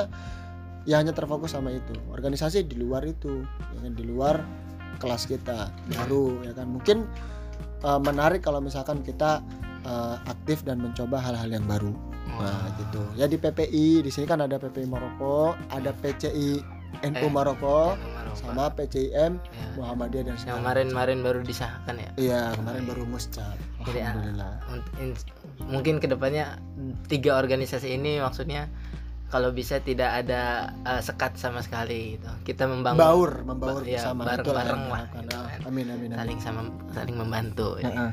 ya 0.87 1.03
hanya 1.03 1.13
terfokus 1.13 1.53
sama 1.53 1.75
itu 1.75 1.93
organisasi 2.15 2.65
di 2.65 2.79
luar 2.79 3.03
itu 3.05 3.43
ya 3.75 3.79
kan 3.83 3.93
di 3.93 4.05
luar 4.07 4.41
kelas 5.03 5.29
kita 5.29 5.69
baru 5.93 6.41
ya 6.47 6.53
kan 6.57 6.67
mungkin 6.71 7.05
uh, 7.83 8.01
menarik 8.01 8.41
kalau 8.41 8.63
misalkan 8.63 9.03
kita 9.03 9.43
uh, 9.85 10.17
aktif 10.31 10.63
dan 10.63 10.81
mencoba 10.81 11.21
hal-hal 11.21 11.51
yang 11.51 11.67
baru 11.67 11.93
nah 12.37 12.69
gitu 12.79 13.01
ya 13.19 13.27
di 13.27 13.39
PPI 13.39 14.03
di 14.03 14.11
sini 14.11 14.27
kan 14.29 14.43
ada 14.43 14.57
PPI 14.59 14.87
Maroko 14.87 15.59
ada 15.71 15.91
PCI 15.95 16.77
NU 17.05 17.29
Eh, 17.29 17.33
Maroko 17.33 17.99
sama 18.37 18.73
PCIM 18.73 19.37
Ya. 19.41 19.67
Muhammadiyah 19.77 20.25
dan 20.29 20.37
Yang 20.37 20.41
segala 20.45 20.57
kemarin-kemarin 20.61 21.19
baru 21.25 21.39
disahkan 21.45 21.95
ya. 21.97 22.11
Iya 22.17 22.43
kemarin 22.57 22.83
baru 22.85 23.03
muscap. 23.09 23.57
Jadi, 23.85 23.99
ah, 24.01 24.13
Alhamdulillah. 24.13 24.53
Mungkin 25.69 25.95
ke 26.01 26.07
depannya 26.09 26.61
tiga 27.09 27.37
organisasi 27.41 27.97
ini 27.97 28.21
maksudnya 28.21 28.69
kalau 29.27 29.51
bisa 29.51 29.79
tidak 29.79 30.23
ada 30.23 30.43
eh, 30.83 31.01
sekat 31.01 31.35
sama 31.35 31.59
sekali 31.59 32.15
gitu. 32.15 32.31
Kita 32.45 32.65
membangun 32.65 32.97
Baur, 32.97 33.31
membaur 33.43 33.83
Ba- 33.83 33.89
ya, 33.89 33.99
bersama. 33.99 34.23
bareng-bareng 34.25 34.45
Itulah 34.45 34.65
yang 34.65 34.85
lah, 34.87 35.05
gitu 35.15 35.37
kan. 35.37 35.59
Amin 35.65 35.87
amin 35.89 36.09
amin. 36.09 36.17
saling 36.17 36.39
sama 36.39 36.61
saling 36.91 37.17
membantu. 37.17 37.69
ya. 37.79 37.89
Heeh. 37.89 38.11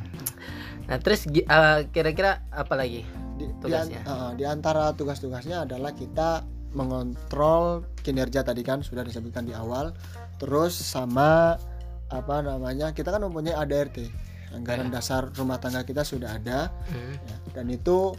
Nah 0.84 0.98
terus 0.98 1.24
eh, 1.28 1.44
kira-kira 1.88 2.44
apa 2.50 2.74
lagi? 2.74 3.06
Di, 3.34 3.46
di, 3.46 3.54
Tugasnya. 3.60 4.02
an- 4.04 4.10
ah, 4.12 4.32
di 4.32 4.44
antara 4.44 4.92
tugas-tugasnya 4.92 5.64
adalah 5.64 5.92
kita 5.92 6.46
mengontrol 6.74 7.66
kinerja 8.00 8.42
tadi 8.42 8.62
kan 8.62 8.80
sudah 8.80 9.02
disebutkan 9.02 9.44
di 9.44 9.54
awal. 9.54 9.94
Terus 10.38 10.74
sama 10.74 11.58
apa 12.08 12.36
namanya 12.40 12.92
kita 12.92 13.10
kan 13.10 13.22
mempunyai 13.22 13.54
ADRT 13.56 14.06
anggaran 14.52 14.88
Ya. 14.88 14.96
dasar 14.96 15.30
rumah 15.32 15.58
tangga 15.58 15.82
kita 15.82 16.02
sudah 16.04 16.38
ada 16.38 16.70
Hmm. 16.86 17.18
ya. 17.20 17.36
dan 17.54 17.66
itu 17.68 18.14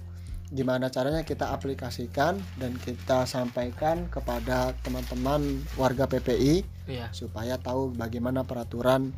gimana 0.55 0.87
caranya 0.87 1.21
kita 1.21 1.51
aplikasikan 1.51 2.39
dan 2.55 2.79
kita 2.79 3.27
sampaikan 3.27 4.07
kepada 4.07 4.71
teman-teman 4.81 5.43
warga 5.75 6.07
PPI 6.07 6.63
Iya. 6.87 7.11
supaya 7.11 7.59
tahu 7.59 7.91
bagaimana 7.91 8.47
peraturan 8.47 9.11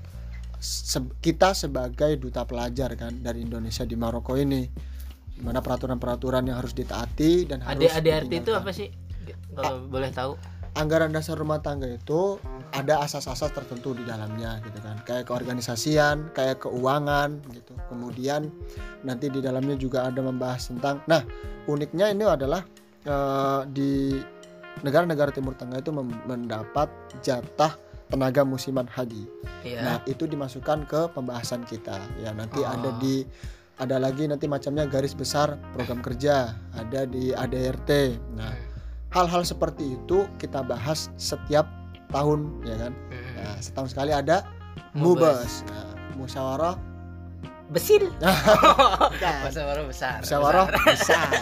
se- 0.57 1.13
kita 1.21 1.53
sebagai 1.53 2.17
duta 2.17 2.43
pelajar 2.43 2.97
kan 2.97 3.21
dari 3.21 3.45
Indonesia 3.45 3.85
di 3.85 3.95
Maroko 3.95 4.33
ini 4.35 4.65
gimana 5.31 5.61
peraturan-peraturan 5.61 6.49
yang 6.49 6.57
harus 6.57 6.73
ditaati 6.73 7.45
dan 7.45 7.61
harus 7.61 7.85
Ada 7.85 8.01
ADRT 8.01 8.33
itu 8.41 8.53
apa 8.57 8.73
sih? 8.73 8.89
Kalau 9.53 9.85
boleh 9.85 10.09
tahu. 10.09 10.33
Anggaran 10.77 11.11
dasar 11.11 11.35
rumah 11.35 11.59
tangga 11.59 11.89
itu 11.89 12.37
ada 12.71 13.01
asas-asas 13.01 13.49
tertentu 13.51 13.97
di 13.97 14.05
dalamnya 14.05 14.61
gitu 14.61 14.79
kan 14.85 15.01
kayak 15.03 15.25
keorganisasian 15.25 16.29
kayak 16.37 16.61
keuangan 16.61 17.41
gitu 17.51 17.73
kemudian 17.89 18.53
nanti 19.01 19.33
di 19.33 19.41
dalamnya 19.41 19.75
juga 19.75 20.05
ada 20.05 20.21
membahas 20.21 20.69
tentang 20.69 21.01
nah 21.09 21.25
uniknya 21.65 22.13
ini 22.13 22.29
adalah 22.29 22.61
eh, 23.03 23.61
di 23.73 24.21
negara-negara 24.85 25.33
Timur 25.33 25.57
Tengah 25.57 25.81
itu 25.81 25.89
mendapat 26.29 26.93
jatah 27.25 27.73
tenaga 28.07 28.45
musiman 28.45 28.85
haji 28.87 29.25
Iya. 29.67 29.81
Nah, 29.83 29.99
itu 30.07 30.31
dimasukkan 30.31 30.87
ke 30.87 31.01
pembahasan 31.11 31.67
kita. 31.67 31.99
Ya, 32.23 32.31
nanti 32.31 32.63
Oh. 32.63 32.71
ada 32.71 32.95
di 33.03 33.27
ada 33.83 33.99
lagi 33.99 34.31
nanti 34.31 34.47
macamnya 34.47 34.87
garis 34.87 35.11
besar 35.13 35.59
program 35.75 35.99
kerja, 36.01 36.55
ada 36.71 37.03
di 37.03 37.35
ADRT. 37.35 38.15
Nah, 38.39 38.55
hal-hal 39.17 39.43
seperti 39.49 39.97
itu 39.97 40.29
kita 40.37 40.61
bahas 40.61 41.09
setiap 41.17 41.65
tahun 42.13 42.61
ya 42.69 42.77
kan. 42.77 42.93
Hmm. 42.93 43.33
Nah, 43.41 43.57
setahun 43.65 43.97
sekali 43.97 44.13
ada 44.13 44.45
Mubas. 44.93 45.65
Mubas. 45.65 45.73
Nah, 45.73 45.89
musyawarah 46.21 46.75
Besil. 47.67 48.13
bukan. 49.11 49.35
Musyawarah 49.49 49.85
besar. 49.89 50.19
Musyawarah 50.21 50.67
besar. 50.85 51.29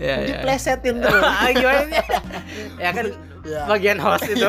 Ya, 0.00 0.16
ya. 0.16 0.40
Diplesetin 0.40 0.96
terus. 1.04 1.20
Ah, 1.44 1.52
gimana 1.52 2.00
ya 2.80 2.90
kan 2.96 3.06
Ya. 3.40 3.64
bagian 3.68 3.96
host 4.00 4.28
itu. 4.28 4.44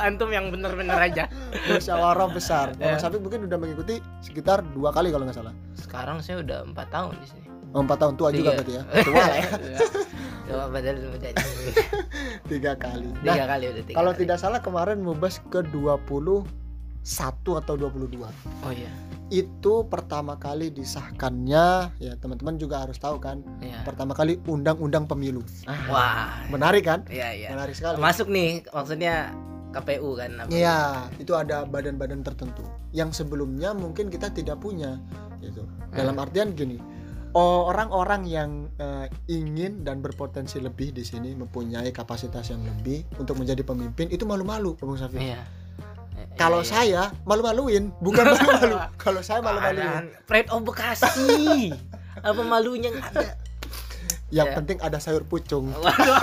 Antum 0.00 0.28
yang 0.32 0.48
bener-bener 0.52 0.96
aja. 0.96 1.28
Musyawarah 1.68 2.28
besar. 2.32 2.72
Bang 2.76 2.96
Ya. 2.96 3.00
Syafiq 3.00 3.20
mungkin 3.20 3.44
udah 3.48 3.56
mengikuti 3.60 4.00
sekitar 4.20 4.64
dua 4.72 4.92
kali 4.92 5.12
kalau 5.12 5.28
nggak 5.28 5.36
salah. 5.36 5.52
Sekarang 5.76 6.20
saya 6.24 6.40
udah 6.40 6.64
empat 6.64 6.88
tahun 6.88 7.16
di 7.20 7.26
sini. 7.28 7.47
Oh, 7.70 7.80
empat 7.80 7.98
tahun 7.98 8.14
tua 8.14 8.28
juga 8.30 8.50
Tiga. 8.50 8.58
berarti 8.58 8.72
ya. 8.72 8.82
Tua 9.04 9.22
lah 9.22 9.36
ya. 9.36 9.48
Coba 10.48 10.64
padahal 10.72 10.96
udah 10.98 11.20
jadi. 11.20 11.44
Tiga 12.50 12.72
kali. 12.74 13.08
Nah, 13.20 13.24
Tiga 13.28 13.44
kali 13.46 13.64
udah 13.68 13.82
tiga 13.84 13.96
Kalau 13.96 14.12
kali. 14.12 14.20
tidak 14.20 14.38
salah 14.38 14.60
kemarin 14.60 14.98
Mubas 14.98 15.44
ke 15.44 15.60
21 15.60 16.48
atau 17.54 17.74
22. 17.74 18.24
Oh 18.62 18.72
iya. 18.72 18.88
Itu 19.28 19.84
pertama 19.84 20.36
kali 20.36 20.72
disahkannya 20.72 21.66
ya 21.96 22.12
teman-teman 22.16 22.56
juga 22.56 22.80
harus 22.80 22.96
tahu 22.96 23.20
kan. 23.20 23.44
Iya. 23.60 23.84
Pertama 23.84 24.12
kali 24.12 24.40
undang-undang 24.42 25.04
pemilu. 25.04 25.44
Ah, 25.64 25.76
Wah. 25.86 26.28
menarik 26.48 26.84
kan? 26.84 27.04
Iya 27.06 27.28
iya. 27.34 27.48
Menarik 27.52 27.76
sekali. 27.76 28.00
Masuk 28.00 28.28
nih 28.28 28.64
maksudnya 28.66 29.36
KPU 29.68 30.16
kan 30.16 30.32
apa? 30.38 30.48
Iya, 30.48 30.80
itu 31.20 31.36
ada 31.36 31.68
badan-badan 31.68 32.24
tertentu 32.24 32.64
yang 32.90 33.12
sebelumnya 33.12 33.76
mungkin 33.76 34.08
kita 34.08 34.32
tidak 34.32 34.56
punya 34.58 34.96
gitu. 35.38 35.68
Dalam 35.92 36.16
Hmm. 36.16 36.24
artian 36.24 36.56
gini, 36.56 36.80
orang-orang 37.34 38.22
yang 38.24 38.50
eh, 38.74 39.06
ingin 39.26 39.82
dan 39.82 39.98
berpotensi 39.98 40.58
lebih 40.58 40.90
di 40.90 41.02
sini 41.02 41.32
mempunyai 41.32 41.90
kapasitas 41.90 42.48
yang 42.48 42.62
lebih 42.62 43.04
untuk 43.16 43.36
menjadi 43.36 43.60
pemimpin 43.62 44.08
itu 44.08 44.24
malu-malu, 44.24 44.74
Bang 44.74 44.94
Safi. 44.94 45.20
Iya. 45.26 45.42
Kalau 46.34 46.60
Iya, 46.60 46.66
iya. 46.66 46.72
saya 46.72 47.22
malu-maluin, 47.24 47.90
bukan 47.98 48.24
malu-malu. 48.28 48.76
Kalau 49.02 49.20
saya 49.20 49.38
malu-maluin. 49.38 50.10
Pride 50.24 50.48
of 50.48 50.62
Bekasi. 50.62 51.70
apa 52.18 52.40
malunya 52.40 52.90
nggak 52.90 53.08
ada? 53.12 53.30
yang 54.28 54.44
Ya. 54.44 54.54
penting 54.54 54.76
ada 54.78 54.98
sayur 54.98 55.24
pucung 55.24 55.72
Waduh, 55.74 56.20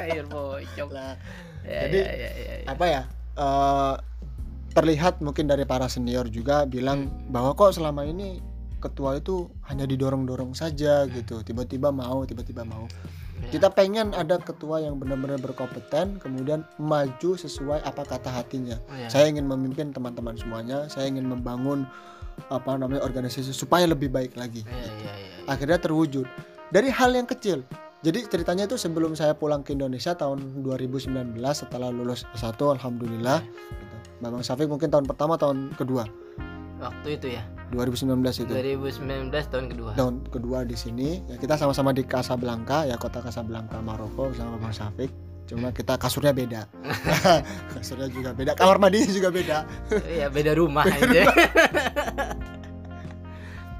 air 0.00 0.26
bocok. 0.26 0.90
lah 0.90 1.14
Ya, 1.62 1.86
Jadi, 1.86 1.98
ya, 1.98 2.12
ya, 2.12 2.30
ya, 2.34 2.54
ya. 2.56 2.66
apa 2.66 2.84
ya 2.84 3.02
eh, 3.36 3.94
terlihat 4.70 5.20
mungkin 5.20 5.46
dari 5.46 5.62
para 5.62 5.86
senior 5.86 6.26
juga 6.26 6.64
bilang 6.64 7.06
Hmm. 7.06 7.30
bahwa 7.30 7.54
kok 7.54 7.72
selama 7.72 8.02
ini 8.02 8.42
ketua 8.84 9.16
itu 9.16 9.48
hanya 9.66 9.88
didorong-dorong 9.88 10.52
saja 10.52 11.08
gitu. 11.08 11.40
Tiba-tiba 11.40 11.88
mau 11.88 12.28
tiba-tiba 12.28 12.62
mau. 12.62 12.84
Ya. 13.44 13.60
kita 13.60 13.68
pengen 13.68 14.14
ada 14.14 14.40
ketua 14.40 14.80
yang 14.80 14.96
benar-benar 14.96 15.36
berkompeten 15.42 16.16
kemudian 16.22 16.64
maju 16.80 17.30
sesuai 17.34 17.82
apa 17.82 18.06
kata 18.06 18.30
hatinya. 18.30 18.78
Ya. 18.94 19.10
saya 19.10 19.26
ingin 19.28 19.44
memimpin 19.48 19.90
teman-teman 19.90 20.38
semuanya. 20.38 20.86
Saya 20.92 21.10
ingin 21.10 21.26
membangun 21.26 21.88
apa 22.50 22.76
namanya 22.76 23.02
organisasi 23.02 23.54
supaya 23.54 23.88
lebih 23.88 24.10
baik 24.10 24.36
lagi. 24.36 24.62
Ya, 24.66 24.74
ya, 24.74 24.92
ya, 24.92 25.12
ya. 25.12 25.28
akhirnya 25.50 25.78
terwujud. 25.80 26.26
Dari 26.70 26.90
hal 26.90 27.14
yang 27.14 27.28
kecil. 27.28 27.62
Jadi 28.04 28.28
ceritanya 28.28 28.68
itu 28.68 28.76
sebelum 28.76 29.16
saya 29.16 29.32
pulang 29.32 29.64
ke 29.64 29.72
Indonesia 29.72 30.12
tahun 30.12 30.60
2019 30.60 31.40
setelah 31.40 31.88
lulus 31.88 32.28
S1 32.36 32.60
alhamdulillah. 32.76 33.40
Gitu. 33.40 33.94
Syafiq 34.44 34.68
mungkin 34.68 34.92
tahun 34.92 35.08
pertama 35.08 35.40
tahun 35.40 35.72
kedua. 35.72 36.04
Waktu 36.84 37.08
itu 37.16 37.32
ya. 37.40 37.42
2019 37.74 38.14
itu 38.40 38.48
2019 38.48 39.30
tahun 39.44 39.66
kedua. 39.68 39.90
tahun 39.92 40.14
kedua 40.26 40.58
di 40.62 40.74
sini 40.74 41.20
ya 41.24 41.36
kita 41.36 41.54
sama-sama 41.54 41.90
di 41.90 42.02
Casablanca 42.02 42.84
ya 42.84 42.94
kota 42.94 43.18
Casablanca 43.18 43.78
Maroko 43.78 44.30
bersama 44.30 44.54
Bang 44.56 44.70
Syafiq 44.70 45.10
cuma 45.44 45.68
kita 45.70 45.94
kasurnya 45.94 46.32
beda 46.32 46.64
kasurnya 47.72 48.08
juga 48.08 48.32
beda 48.32 48.54
kamar 48.54 48.78
mandinya 48.78 49.10
juga 49.10 49.28
beda 49.28 49.58
Iya, 50.06 50.26
beda 50.28 50.54
rumah 50.54 50.84
aja. 50.84 51.28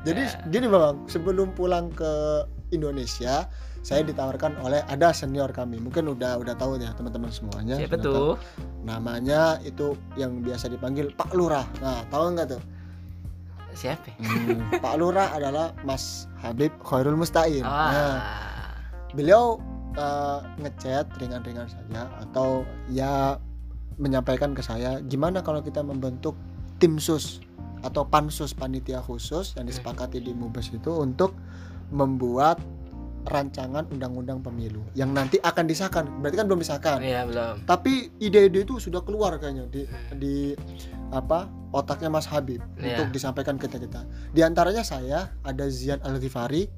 Jadi 0.05 0.21
Ya. 0.21 0.37
gini 0.53 0.69
bang, 0.69 1.01
sebelum 1.07 1.57
pulang 1.57 1.89
ke 1.89 2.45
Indonesia, 2.69 3.49
saya 3.81 4.05
ditawarkan 4.05 4.61
oleh 4.61 4.85
ada 4.85 5.17
senior 5.17 5.49
kami, 5.49 5.81
mungkin 5.81 6.05
udah 6.07 6.37
udah 6.37 6.53
tahu 6.53 6.77
ya 6.77 6.93
teman-teman 6.93 7.33
semuanya. 7.33 7.81
Siapa 7.81 7.97
tahu. 7.97 8.05
tuh? 8.05 8.33
Namanya 8.85 9.57
itu 9.65 9.97
yang 10.15 10.45
biasa 10.45 10.69
dipanggil 10.69 11.09
Pak 11.11 11.33
Lurah. 11.33 11.65
Nah, 11.81 12.05
tahu 12.07 12.37
nggak 12.37 12.53
tuh? 12.53 12.61
Siapa? 13.75 14.15
Hmm, 14.23 14.79
Pak 14.79 14.95
Lurah 14.97 15.35
adalah 15.35 15.75
Mas 15.83 16.31
Habib 16.41 16.71
Khairul 16.81 17.19
Mustain. 17.19 17.67
Ah. 17.67 17.91
Nah, 17.91 18.17
beliau 19.13 19.59
eh, 19.99 20.39
ngechat 20.63 21.11
ringan-ringan 21.19 21.67
saja 21.67 22.11
atau 22.23 22.63
ya 22.91 23.39
menyampaikan 23.99 24.55
ke 24.55 24.63
saya 24.63 24.99
gimana 25.07 25.43
kalau 25.43 25.63
kita 25.63 25.79
membentuk 25.83 26.35
tim 26.83 26.99
sus 26.99 27.39
atau 27.87 28.03
pansus 28.03 28.57
panitia 28.57 28.99
khusus 28.99 29.55
yang 29.55 29.69
disepakati 29.69 30.19
di 30.19 30.33
Mubes 30.35 30.73
itu 30.73 30.91
untuk 30.91 31.37
membuat 31.95 32.59
rancangan 33.25 33.89
undang-undang 33.89 34.39
pemilu 34.39 34.85
yang 34.93 35.11
nanti 35.11 35.37
akan 35.39 35.65
disahkan 35.65 36.05
berarti 36.21 36.37
kan 36.37 36.47
belum 36.47 36.61
disahkan 36.61 36.99
Iya, 37.01 37.25
belum. 37.25 37.65
tapi 37.65 38.13
ide-ide 38.19 38.63
itu 38.63 38.77
sudah 38.77 39.01
keluar 39.01 39.37
kayaknya 39.37 39.65
di 39.67 39.83
di 40.15 40.35
apa 41.09 41.45
otaknya 41.71 42.09
Mas 42.09 42.27
Habib 42.27 42.61
Iya. 42.77 42.97
untuk 42.97 43.11
disampaikan 43.11 43.55
ke 43.55 43.65
kita 43.65 43.79
kita 43.79 44.01
di 44.31 44.41
antaranya 44.41 44.81
saya 44.81 45.33
ada 45.41 45.65
Zian 45.67 45.99
Al 46.01 46.17
Ghifari 46.17 46.69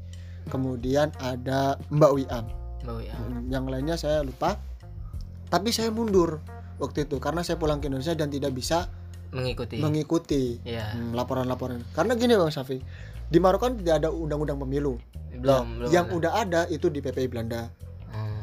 kemudian 0.47 1.11
ada 1.19 1.75
Mbak 1.89 2.13
Wiam 2.13 2.45
Bau 2.81 3.03
ya. 3.03 3.13
Hmm, 3.13 3.51
yang 3.51 3.67
lainnya 3.67 3.95
saya 3.95 4.23
lupa 4.23 4.63
tapi 5.47 5.71
saya 5.71 5.91
mundur 5.91 6.39
waktu 6.77 7.05
itu 7.05 7.19
karena 7.19 7.43
saya 7.43 7.57
pulang 7.57 7.79
ke 7.79 7.87
Indonesia 7.87 8.13
dan 8.13 8.29
tidak 8.29 8.53
bisa 8.53 8.87
Mengikuti. 9.29 9.83
mengikuti 9.83 10.45
Iya. 10.63 10.95
hmm, 10.95 11.11
laporan-laporan 11.13 11.83
karena 11.91 12.15
gini 12.15 12.33
bang 12.33 12.49
Safi 12.49 12.79
di 13.27 13.39
Maroko 13.39 13.65
kan 13.65 13.75
tidak 13.77 13.95
ada 14.01 14.09
undang-undang 14.09 14.59
pemilu 14.59 14.97
Belum, 15.33 15.67
belum. 15.77 15.91
yang 15.91 16.07
ada. 16.07 16.15
udah 16.15 16.33
ada 16.39 16.61
itu 16.69 16.87
di 16.87 16.99
PPI 16.99 17.29
Belanda 17.29 17.69
Hmm, 18.07 18.43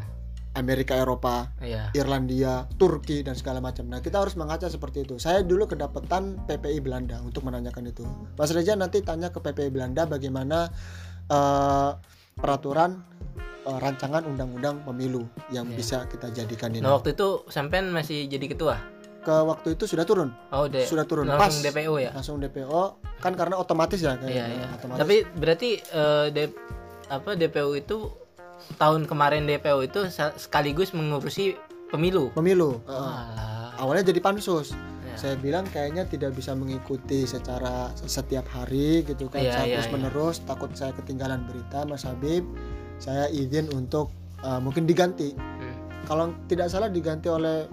Amerika 0.53 0.93
Eropa 0.93 1.49
Iya. 1.57 1.89
Irlandia 1.93 2.69
Turki 2.71 3.19
dan 3.19 3.33
segala 3.33 3.57
macam 3.57 3.87
nah 3.87 3.97
kita 3.97 4.19
harus 4.19 4.33
mengaca 4.33 4.67
seperti 4.67 5.01
itu 5.01 5.17
saya 5.17 5.41
dulu 5.41 5.65
kedapatan 5.65 6.37
PPI 6.43 6.77
Belanda 6.79 7.17
untuk 7.19 7.41
menanyakan 7.41 7.87
itu 7.87 8.05
Mas 8.33 8.50
Reza 8.50 8.74
nanti 8.74 9.00
tanya 9.00 9.27
ke 9.27 9.39
PPI 9.39 9.69
Belanda 9.69 10.05
bagaimana 10.05 10.69
eh, 11.25 11.91
peraturan 12.35 13.01
eh, 13.63 13.77
rancangan 13.79 14.25
undang-undang 14.25 14.83
pemilu 14.83 15.24
yang 15.50 15.65
Iya. 15.65 15.75
bisa 15.75 15.98
kita 16.05 16.29
jadikan 16.29 16.69
ini 16.69 16.81
Nah, 16.81 16.93
waktu 16.93 17.13
itu 17.13 17.48
sampean 17.48 17.89
masih 17.89 18.27
jadi 18.27 18.46
ketua. 18.48 18.77
Ke 19.24 19.36
waktu 19.42 19.74
itu 19.74 19.83
sudah 19.86 20.03
turun 20.03 20.29
Oh, 20.50 20.68
udah. 20.68 20.83
sudah 20.83 21.03
turun 21.03 21.25
Langsung 21.25 21.40
pas 21.40 21.66
DPO 21.66 21.94
ya? 21.98 22.12
langsung 22.12 22.36
DPO 22.38 22.81
kan 23.18 23.33
karena 23.33 23.55
otomatis 23.55 23.98
ya 23.98 24.14
kayak 24.14 24.29
Iya, 24.29 24.46
iya. 24.50 24.68
otomatis. 24.70 25.00
Tapi 25.00 25.16
berarti 25.33 25.70
eh, 25.79 26.25
D- 26.29 26.55
apa 27.05 27.33
DPO 27.33 27.72
itu 27.74 27.98
tahun 28.75 29.03
kemarin 29.03 29.44
DPO 29.44 29.79
itu 29.81 30.00
sekaligus 30.36 30.92
mengurusi 30.92 31.55
pemilu. 31.88 32.29
pemilu. 32.31 32.83
Walah. 32.83 33.75
awalnya 33.75 34.05
jadi 34.05 34.20
pansus 34.20 34.75
Ya. 35.03 35.18
saya 35.20 35.36
bilang 35.36 35.66
kayaknya 35.68 36.05
tidak 36.05 36.31
bisa 36.31 36.53
mengikuti 36.53 37.24
secara 37.24 37.74
setiap 37.98 38.46
hari 38.48 39.01
gitu 39.03 39.27
kan 39.27 39.40
Iya, 39.40 39.51
saya 39.51 39.66
iya, 39.68 39.75
terus 39.75 39.88
iya. 39.88 39.94
menerus 39.94 40.36
takut 40.42 40.72
saya 40.72 40.90
ketinggalan 40.92 41.44
berita 41.44 41.83
Mas 41.83 42.01
Habib 42.01 42.46
saya 42.98 43.27
izin 43.27 43.70
untuk 43.70 44.09
uh, 44.40 44.57
mungkin 44.57 44.83
diganti 44.83 45.33
Hmm. 45.33 45.75
kalau 46.03 46.25
tidak 46.48 46.66
salah 46.68 46.88
diganti 46.88 47.27
oleh 47.27 47.66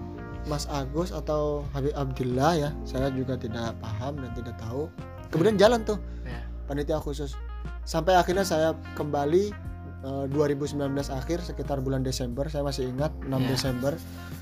Mas 0.49 0.65
Agus 0.67 1.13
atau 1.13 1.61
Habib 1.71 1.93
Abdillah 1.93 2.53
ya 2.57 2.69
saya 2.83 3.13
juga 3.13 3.37
tidak 3.37 3.77
paham 3.77 4.17
dan 4.17 4.31
tidak 4.33 4.55
tahu. 4.57 4.89
Kemudian 5.29 5.55
jalan 5.55 5.85
tuh 5.85 6.01
Ya. 6.25 6.41
panitia 6.65 6.97
khusus. 6.97 7.37
Sampai 7.85 8.17
akhirnya 8.17 8.41
saya 8.41 8.73
kembali 8.97 9.53
uh, 10.01 10.25
2019 10.29 10.81
akhir 11.13 11.45
sekitar 11.45 11.77
bulan 11.79 12.01
Desember 12.01 12.49
saya 12.49 12.65
masih 12.65 12.89
ingat 12.89 13.13
6 13.21 13.29
Ya. 13.31 13.47
Desember. 13.47 13.93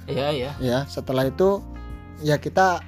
Iya, 0.10 0.28
iya. 0.34 0.52
ya 0.58 0.80
setelah 0.90 1.28
itu 1.28 1.62
ya 2.20 2.40
kita 2.40 2.82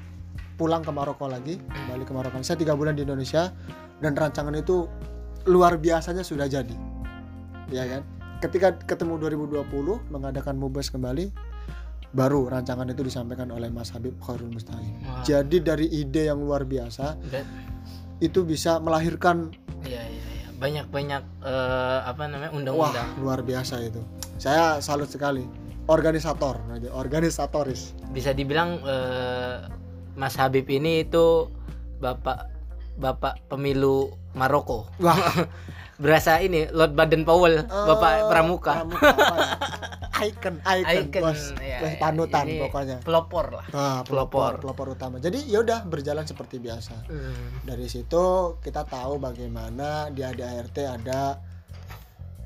pulang 0.55 0.81
ke 0.81 0.91
Maroko 0.93 1.25
lagi 1.27 1.57
kembali 1.57 2.03
ke 2.05 2.13
Maroko. 2.13 2.37
Saya 2.41 2.57
tiga 2.57 2.73
bulan 2.73 2.95
di 2.95 3.03
Indonesia 3.03 3.51
dan 3.99 4.13
rancangan 4.13 4.53
itu 4.55 4.87
luar 5.45 5.77
biasanya 5.77 6.21
sudah 6.21 6.45
jadi. 6.45 6.73
Ya 7.69 7.85
kan? 7.87 8.01
Ketika 8.41 8.73
ketemu 8.73 9.21
2020 9.21 9.69
mengadakan 10.09 10.57
mubes 10.57 10.89
kembali 10.89 11.29
baru 12.11 12.45
rancangan 12.45 12.85
itu 12.85 13.01
disampaikan 13.01 13.47
oleh 13.49 13.67
Mas 13.67 13.89
Habib 13.89 14.19
Khairul 14.19 14.49
Mustain 14.49 14.99
Wah. 15.01 15.21
jadi 15.21 15.57
dari 15.57 15.87
ide 15.87 16.27
yang 16.27 16.39
luar 16.39 16.63
biasa 16.63 17.15
Ber- 17.23 17.47
itu 18.19 18.43
bisa 18.43 18.77
melahirkan 18.77 19.49
Iya, 19.81 19.97
iya, 20.03 20.23
iya. 20.35 20.47
Banyak-banyak 20.53 21.23
eh, 21.41 21.99
apa 22.03 22.21
namanya 22.23 22.49
wah 22.49 22.57
undang-undang. 22.85 23.07
luar 23.17 23.39
biasa 23.41 23.81
itu 23.81 23.97
saya 24.35 24.77
salut 24.77 25.07
sekali 25.07 25.41
organisator 25.87 26.59
organisatoris 26.91 27.97
Bisa 28.09 28.29
dibilang 28.31 28.77
eh, 28.81 29.55
Mas 30.13 30.35
Habib 30.35 30.67
ini 30.67 31.01
itu 31.01 31.47
bapak 31.97 32.51
bapak 32.93 33.47
pemilu 33.47 34.11
Maroko. 34.33 34.85
wah 34.97 35.15
Berasa 35.97 36.37
ini 36.37 36.65
Lord 36.67 36.91
Baden 36.91 37.21
Powell, 37.21 37.61
bapak 37.61 38.11
Eh, 38.11 38.25
pramuka. 38.25 38.73
pramuka 38.75 39.05
ya? 39.37 39.49
icon 40.23 40.55
icon, 40.59 41.09
Icon, 41.09 41.21
bos 41.21 41.41
iya, 41.57 41.77
Bos 41.79 41.89
iya. 41.89 41.97
panutan 41.97 42.45
Ini 42.45 42.61
pokoknya 42.61 42.97
Pelopor 43.01 43.45
lah. 43.51 43.65
nah, 43.69 43.99
pelopor. 44.01 44.57
pelopor 44.57 44.87
utama 44.89 45.17
jadi 45.17 45.41
ya 45.43 45.59
udah 45.59 45.83
berjalan 45.83 46.23
seperti 46.23 46.57
biasa 46.57 46.93
dari 47.61 47.85
situ 47.85 48.23
kita 48.59 48.85
tahu 48.85 49.17
bagaimana 49.17 50.07
di 50.07 50.21
ADART 50.21 50.77
ada 50.77 51.41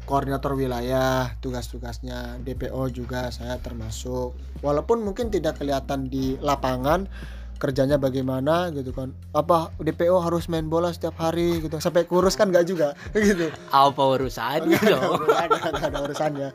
koordinator 0.06 0.54
wilayah 0.54 1.34
tugas-tugasnya 1.40 2.38
DPO 2.40 2.78
juga 2.90 3.28
saya 3.30 3.58
termasuk 3.58 4.32
walaupun 4.62 5.02
mungkin 5.02 5.28
tidak 5.28 5.58
kelihatan 5.58 6.06
di 6.06 6.38
lapangan 6.38 7.10
kerjanya 7.56 7.96
bagaimana 7.96 8.70
gitu 8.70 8.92
kan 8.92 9.16
apa 9.32 9.74
DPO 9.80 10.20
harus 10.20 10.46
main 10.46 10.68
bola 10.68 10.92
setiap 10.92 11.16
hari 11.18 11.64
gitu 11.64 11.80
sampai 11.80 12.04
kurus 12.04 12.36
kan 12.36 12.52
nggak 12.52 12.68
juga 12.68 12.94
gitu 13.16 13.50
Apa 13.72 13.98
urusannya 14.14 14.76
Nggak 14.78 14.84
ada 14.86 14.92
dong? 14.94 15.72
nggak 15.74 15.90
ada 15.90 16.00
urusannya. 16.04 16.50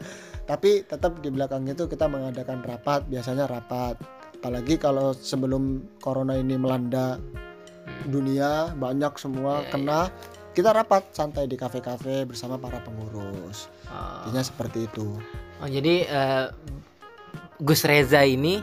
Tapi 0.51 0.83
tetap 0.83 1.23
di 1.23 1.31
belakang 1.31 1.63
itu 1.71 1.87
kita 1.87 2.11
mengadakan 2.11 2.59
rapat, 2.67 3.07
biasanya 3.07 3.47
rapat. 3.47 3.95
Apalagi 4.35 4.83
kalau 4.83 5.15
sebelum 5.15 5.79
corona 6.03 6.35
ini 6.35 6.59
melanda 6.59 7.23
dunia, 8.03 8.75
banyak 8.75 9.15
semua 9.15 9.63
Iya, 9.63 9.71
kena. 9.71 10.01
Kita 10.51 10.75
rapat 10.75 11.15
santai 11.15 11.47
di 11.47 11.55
kafe-kafe 11.55 12.27
bersama 12.27 12.59
para 12.59 12.83
pengurus. 12.83 13.71
Oh, 13.87 14.27
Intinya 14.27 14.43
seperti 14.43 14.91
itu. 14.91 15.15
oh, 15.63 15.69
jadi 15.71 15.95
eh, 16.03 16.47
Gus 17.63 17.87
Reza 17.87 18.27
ini 18.27 18.59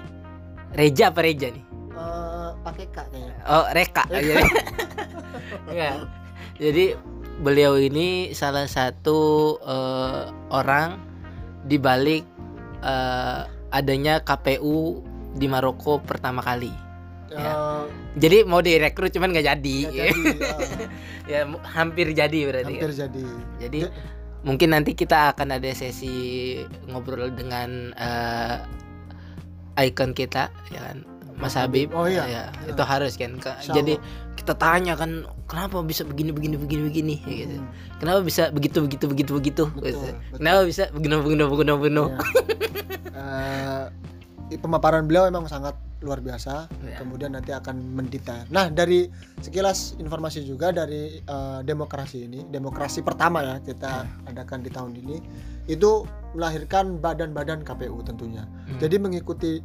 Reja 0.75 1.15
apa 1.15 1.23
Reja 1.23 1.47
nih? 1.47 1.63
Eh, 1.95 2.49
pakai 2.67 2.85
kak 2.91 3.07
kayaknya. 3.07 3.33
Oh, 3.47 3.65
Reka. 3.71 4.03
jadi, 4.11 4.33
Enggak. 5.71 5.95
Jadi 6.59 6.85
beliau 7.39 7.79
ini 7.79 8.35
salah 8.35 8.67
satu 8.67 9.19
eh, 9.63 10.21
orang 10.51 10.99
di 11.67 11.77
balik 11.77 12.23
eh, 12.81 13.41
adanya 13.69 14.23
KPU 14.23 15.03
di 15.35 15.45
Maroko 15.45 15.99
pertama 15.99 16.39
kali. 16.39 16.71
Ya. 17.27 17.43
Eh, 17.43 17.83
Jadi 18.17 18.47
mau 18.47 18.63
direkrut 18.63 19.11
cuman 19.11 19.29
nggak 19.29 19.45
jadi. 19.45 19.77
nggak 19.85 20.07
jadi, 20.07 20.21
eh, 20.31 20.87
ya 21.31 21.39
hampir 21.69 22.15
jadi 22.15 22.39
berarti. 22.47 22.73
hampir 22.73 22.89
kan? 22.89 22.99
jadi. 23.05 23.25
Jadi 23.59 23.79
Ja- 23.83 23.93
mungkin 24.41 24.71
nanti 24.71 24.95
kita 24.95 25.35
akan 25.35 25.59
ada 25.59 25.67
sesi 25.75 26.55
ngobrol 26.87 27.33
dengan 27.33 27.91
uh, 27.99 28.63
ikon 29.75 30.15
kita 30.15 30.47
ya 30.71 30.79
kan 30.79 31.03
Mas 31.37 31.53
Habib 31.53 31.93
Oh 31.93 32.05
iya. 32.05 32.25
ya, 32.25 32.43
Ya. 32.49 32.73
itu 32.73 32.81
harus 32.81 33.13
kan 33.13 33.37
Ke- 33.37 33.57
jadi 33.63 34.01
kita 34.33 34.53
tanya 34.53 34.93
kan 34.93 35.25
kenapa 35.45 35.81
bisa 35.81 36.01
begini 36.01 36.31
begini 36.31 36.55
begini 36.55 36.81
begini 36.87 37.15
ya 37.21 37.35
gitu. 37.43 37.55
Hmm. 37.57 37.69
kenapa 37.97 38.19
bisa 38.21 38.49
begitu 38.49 38.77
begitu 38.79 39.05
begitu 39.05 39.31
begitu 39.33 39.63
Betul, 39.69 39.85
gitu. 39.85 39.99
betul. 40.07 40.37
kenapa 40.37 40.61
bisa 40.63 40.83
begini 40.89 41.13
begini 41.17 41.43
begini 41.45 41.71
begini 41.73 42.03
Ya. 42.03 42.17
Eh, 43.17 43.83
pemaparan 44.55 45.03
beliau 45.03 45.27
memang 45.27 45.45
sangat 45.45 45.73
luar 45.99 46.21
biasa. 46.21 46.69
Ya. 46.85 46.95
Kemudian 46.95 47.33
nanti 47.33 47.49
akan 47.49 47.97
mendetail. 47.97 48.45
Nah, 48.47 48.69
dari 48.69 49.09
sekilas 49.37 49.97
informasi 49.97 50.45
juga 50.45 50.69
dari 50.69 51.17
eh, 51.17 51.59
demokrasi 51.63 52.23
ini, 52.23 52.45
demokrasi 52.45 53.01
pertama 53.01 53.41
ya 53.41 53.55
kita 53.59 54.05
adakan 54.23 54.61
di 54.61 54.69
tahun 54.69 54.93
ini, 54.95 55.17
itu 55.65 56.05
melahirkan 56.31 57.01
badan-badan 57.01 57.65
KPU 57.65 57.97
tentunya. 58.01 58.45
Hmm. 58.45 58.77
Jadi 58.77 58.95
mengikuti 58.95 59.57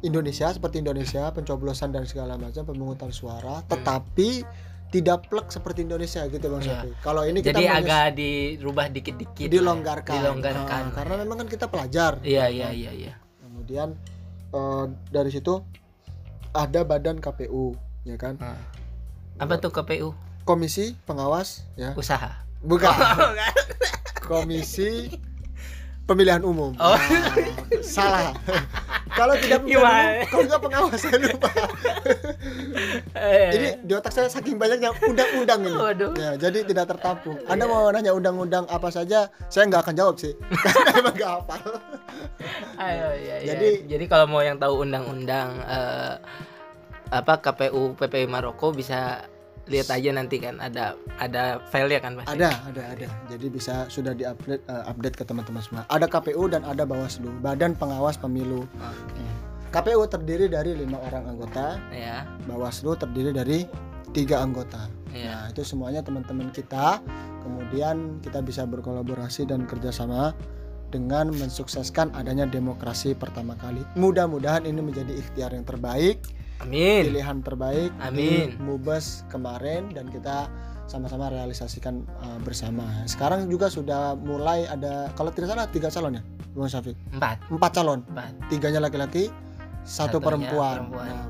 Indonesia 0.00 0.48
seperti 0.48 0.80
Indonesia, 0.80 1.28
pencoblosan 1.30 1.90
dan 1.90 2.04
segala 2.04 2.36
macam 2.36 2.62
pemungutan 2.62 3.08
suara, 3.10 3.64
tetapi 3.64 4.44
tidak 4.86 5.26
plek 5.26 5.50
seperti 5.50 5.82
Indonesia 5.82 6.22
gitu 6.24 6.46
Bang 6.46 6.62
Hmm. 6.62 6.70
Ya. 6.86 6.94
Kalau 7.00 7.22
ini 7.22 7.40
kita 7.40 7.58
jadi 7.58 7.66
agak 7.74 8.04
dirubah 8.14 8.86
dikit-dikit 8.86 9.46
ya. 9.46 9.52
dilonggarkan. 9.52 10.14
dilonggarkan 10.16 10.82
Nah, 10.84 10.92
karena 10.94 11.14
memang 11.18 11.36
kan 11.42 11.48
kita 11.48 11.66
pelajar. 11.66 12.22
iya 12.22 12.46
iya 12.46 12.70
iya 12.70 12.92
iya 12.92 13.12
kemudian 13.40 13.98
eh, 14.48 14.84
dari 15.10 15.28
situ 15.28 15.58
ada 16.52 16.80
badan 16.82 17.18
KPU 17.18 17.74
ya 18.02 18.14
kan 18.14 18.38
Nah. 18.38 18.54
apa 19.36 19.58
tuh 19.58 19.74
KPU 19.74 20.14
komisi 20.46 20.94
pengawas 21.02 21.66
ya 21.74 21.90
usaha 21.92 22.46
bukan 22.62 22.88
komisi 24.22 25.18
pemilihan 26.06 26.40
umum 26.40 26.72
Oh. 26.76 26.94
Nah, 26.94 27.34
salah 27.82 28.30
kalau 29.18 29.34
tidak 29.36 29.60
pemilihan 29.60 29.82
umum 29.82 30.28
kalau 30.28 30.44
nggak 30.46 30.62
pengawas 30.62 30.98
saya 30.98 31.18
lupa 31.20 31.50
Eh. 33.12 33.50
jadi 33.50 33.66
di 33.80 33.92
otak 33.92 34.12
saya 34.12 34.28
saking 34.28 34.54
banyaknya 34.54 34.92
undang-undang 35.00 35.60
ini 35.62 35.74
Waduh. 35.74 36.12
ya 36.14 36.30
jadi 36.38 36.62
tidak 36.62 36.86
tertampung 36.88 37.36
anda 37.44 37.64
mau 37.64 37.88
nanya 37.88 38.12
undang-undang 38.12 38.64
apa 38.66 38.88
saja 38.88 39.26
saya 39.46 39.66
nggak 39.66 39.82
akan 39.82 39.94
jawab 39.94 40.14
sih 40.16 40.32
karena 40.64 40.90
emang 40.96 41.14
nggak 41.14 41.30
hafal 41.32 41.62
Ayo, 42.76 43.08
iya, 43.16 43.34
iya. 43.40 43.48
Jadi- 43.50 43.88
jadi 43.88 44.04
kalau 44.06 44.26
mau 44.28 44.40
yang 44.40 44.56
tahu 44.56 44.84
undang-undang 44.84 45.58
eh, 45.60 46.14
apa 47.08 47.38
KPU 47.40 47.94
PPI 47.94 48.26
Maroko 48.26 48.70
bisa 48.70 49.26
lihat 49.66 49.90
aja 49.90 50.10
nanti 50.14 50.38
kan 50.38 50.62
ada 50.62 50.94
ada 51.18 51.58
file 51.74 51.90
ya 51.90 52.00
kan 52.00 52.14
pasti. 52.18 52.38
Ada, 52.38 52.50
ada, 52.70 52.82
ada. 52.94 53.06
Jadi 53.26 53.46
bisa 53.50 53.90
sudah 53.90 54.14
diupdate 54.14 54.62
eh, 54.62 54.84
update 54.86 55.16
ke 55.18 55.24
teman-teman 55.26 55.62
semua. 55.62 55.82
Ada 55.90 56.06
KPU 56.06 56.46
dan 56.46 56.62
ada 56.62 56.86
Bawaslu, 56.86 57.30
Badan 57.42 57.74
Pengawas 57.74 58.14
Pemilu. 58.14 58.62
Oke. 58.78 59.26
KPU 59.74 60.06
terdiri 60.06 60.46
dari 60.46 60.72
lima 60.72 60.96
orang 61.02 61.26
anggota, 61.26 61.76
Ya, 61.90 62.24
Bawaslu 62.46 62.94
terdiri 62.96 63.34
dari 63.34 63.66
tiga 64.14 64.40
anggota. 64.40 64.86
ya. 65.10 65.44
Nah, 65.44 65.44
itu 65.52 65.66
semuanya 65.66 66.00
teman-teman 66.00 66.48
kita. 66.54 67.02
Kemudian 67.42 68.22
kita 68.22 68.40
bisa 68.42 68.64
berkolaborasi 68.64 69.46
dan 69.46 69.66
kerjasama 69.66 70.32
dengan 70.90 71.34
mensukseskan 71.34 72.14
adanya 72.14 72.46
demokrasi 72.46 73.12
pertama 73.18 73.58
kali. 73.58 73.82
Mudah-mudahan 73.98 74.64
ini 74.64 74.78
menjadi 74.80 75.12
ikhtiar 75.12 75.50
yang 75.52 75.66
terbaik, 75.66 76.22
Amin. 76.62 77.12
pilihan 77.12 77.38
terbaik 77.44 77.90
Amin. 78.00 78.16
di 78.16 78.30
Mubes 78.60 79.22
kemarin 79.28 79.92
dan 79.92 80.08
kita 80.08 80.48
sama-sama 80.86 81.28
realisasikan 81.28 82.06
uh, 82.22 82.38
bersama. 82.46 82.86
Sekarang 83.10 83.50
juga 83.50 83.66
sudah 83.66 84.14
mulai 84.14 84.64
ada 84.70 85.10
kalau 85.18 85.34
tidak 85.34 85.52
salah 85.52 85.66
tiga 85.68 85.90
calon 85.90 86.18
ya, 86.18 86.22
Bang 86.54 86.70
Syafiq. 86.70 86.96
Empat. 87.10 87.36
Empat 87.50 87.70
calon, 87.74 88.00
Empat. 88.06 88.32
tiganya 88.46 88.80
laki-laki, 88.80 89.28
satu 89.82 90.22
Satunya 90.22 90.24
perempuan. 90.24 90.74
perempuan. 90.86 91.06
Nah, 91.10 91.26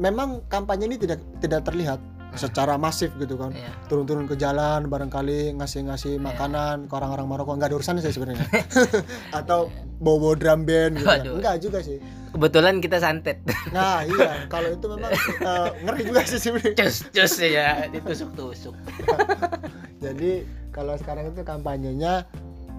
memang 0.00 0.28
kampanye 0.48 0.88
ini 0.88 0.96
tidak 0.96 1.20
tidak 1.44 1.60
terlihat. 1.68 2.00
Secara 2.34 2.78
masif 2.78 3.10
gitu 3.18 3.34
kan. 3.34 3.50
Ya. 3.50 3.70
Turun-turun 3.86 4.26
ke 4.26 4.34
jalan 4.34 4.86
barangkali 4.86 5.54
ngasih-ngasih 5.58 6.18
Iya. 6.18 6.22
makanan 6.22 6.86
ke 6.86 6.94
orang-orang 6.94 7.26
Maroko 7.26 7.54
nggak 7.54 7.70
ada 7.70 7.76
urusan 7.78 7.98
saya 7.98 8.14
sebenarnya. 8.14 8.46
Atau 9.38 9.70
bawa 9.98 10.34
drum 10.34 10.62
band 10.62 10.98
gitu. 10.98 11.06
kan. 11.06 11.20
Enggak 11.26 11.56
juga 11.60 11.78
sih. 11.82 11.98
Kebetulan 12.30 12.78
kita 12.78 13.02
santet. 13.02 13.42
Nah, 13.74 14.06
iya, 14.06 14.42
kalau 14.52 14.70
itu 14.70 14.86
memang 14.86 15.10
uh, 15.42 15.74
ngeri 15.82 16.02
juga 16.06 16.22
sih 16.22 16.38
sebenarnya. 16.38 16.74
cus 16.78 17.02
cus 17.10 17.34
ya 17.42 17.90
ditusuk-tusuk. 17.90 18.74
Jadi 20.04 20.46
kalau 20.70 20.94
sekarang 20.94 21.34
itu 21.34 21.42
kampanyenya 21.42 22.24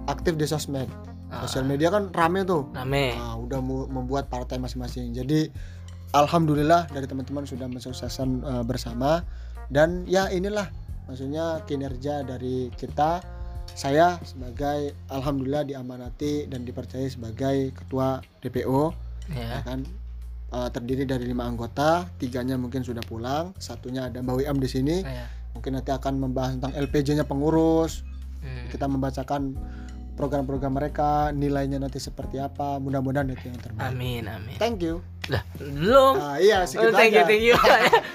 aktif 0.08 0.40
di 0.40 0.48
sosmed. 0.48 0.88
Ah. 1.32 1.44
Sosial 1.44 1.64
media 1.64 1.88
kan 1.88 2.12
rame 2.12 2.44
tuh. 2.44 2.68
Rame. 2.72 3.16
Nah, 3.16 3.40
udah 3.40 3.60
membuat 3.64 4.28
partai 4.28 4.60
masing-masing. 4.60 5.12
Jadi 5.12 5.48
alhamdulillah 6.12 6.88
dari 6.92 7.08
teman-teman 7.08 7.48
sudah 7.48 7.68
mensukseskan 7.68 8.44
uh, 8.44 8.64
bersama 8.64 9.24
dan 9.72 10.04
ya 10.06 10.28
inilah 10.28 10.68
maksudnya 11.08 11.64
kinerja 11.66 12.24
dari 12.24 12.72
kita. 12.76 13.24
Saya 13.72 14.20
sebagai 14.28 14.92
alhamdulillah 15.08 15.64
diamanati 15.64 16.44
dan 16.52 16.68
dipercaya 16.68 17.08
sebagai 17.08 17.72
ketua 17.72 18.20
DPO 18.44 18.92
ya 19.32 19.60
Ya. 19.60 19.60
kan 19.64 19.88
Uh, 20.52 20.68
terdiri 20.68 21.08
dari 21.08 21.32
lima 21.32 21.48
anggota, 21.48 22.04
tiganya 22.20 22.60
mungkin 22.60 22.84
sudah 22.84 23.00
pulang, 23.08 23.56
satunya 23.56 24.12
ada 24.12 24.20
Mbak 24.20 24.36
Wiam 24.36 24.60
di 24.60 24.68
sini. 24.68 25.00
Ya. 25.00 25.32
Mungkin 25.56 25.80
nanti 25.80 25.96
akan 25.96 26.20
membahas 26.20 26.60
tentang 26.60 26.76
LPJ-nya 26.76 27.24
pengurus, 27.24 28.04
Hmm. 28.44 28.68
kita 28.68 28.84
membacakan 28.84 29.56
program-program 30.22 30.70
mereka 30.70 31.10
nilainya 31.34 31.82
nanti 31.82 31.98
seperti 31.98 32.38
apa 32.38 32.78
mudah-mudahan 32.78 33.34
itu 33.34 33.50
yang 33.50 33.58
terbaik 33.58 33.90
Amin 33.90 34.30
amin. 34.30 34.56
thank 34.62 34.78
you 34.80 35.02
Lah, 35.30 35.42
belum. 35.58 36.14
ah, 36.18 36.38
iya 36.38 36.62
Oh, 36.78 36.94
thank 36.94 37.14
you, 37.14 37.24
thank 37.26 37.42
you. 37.42 37.58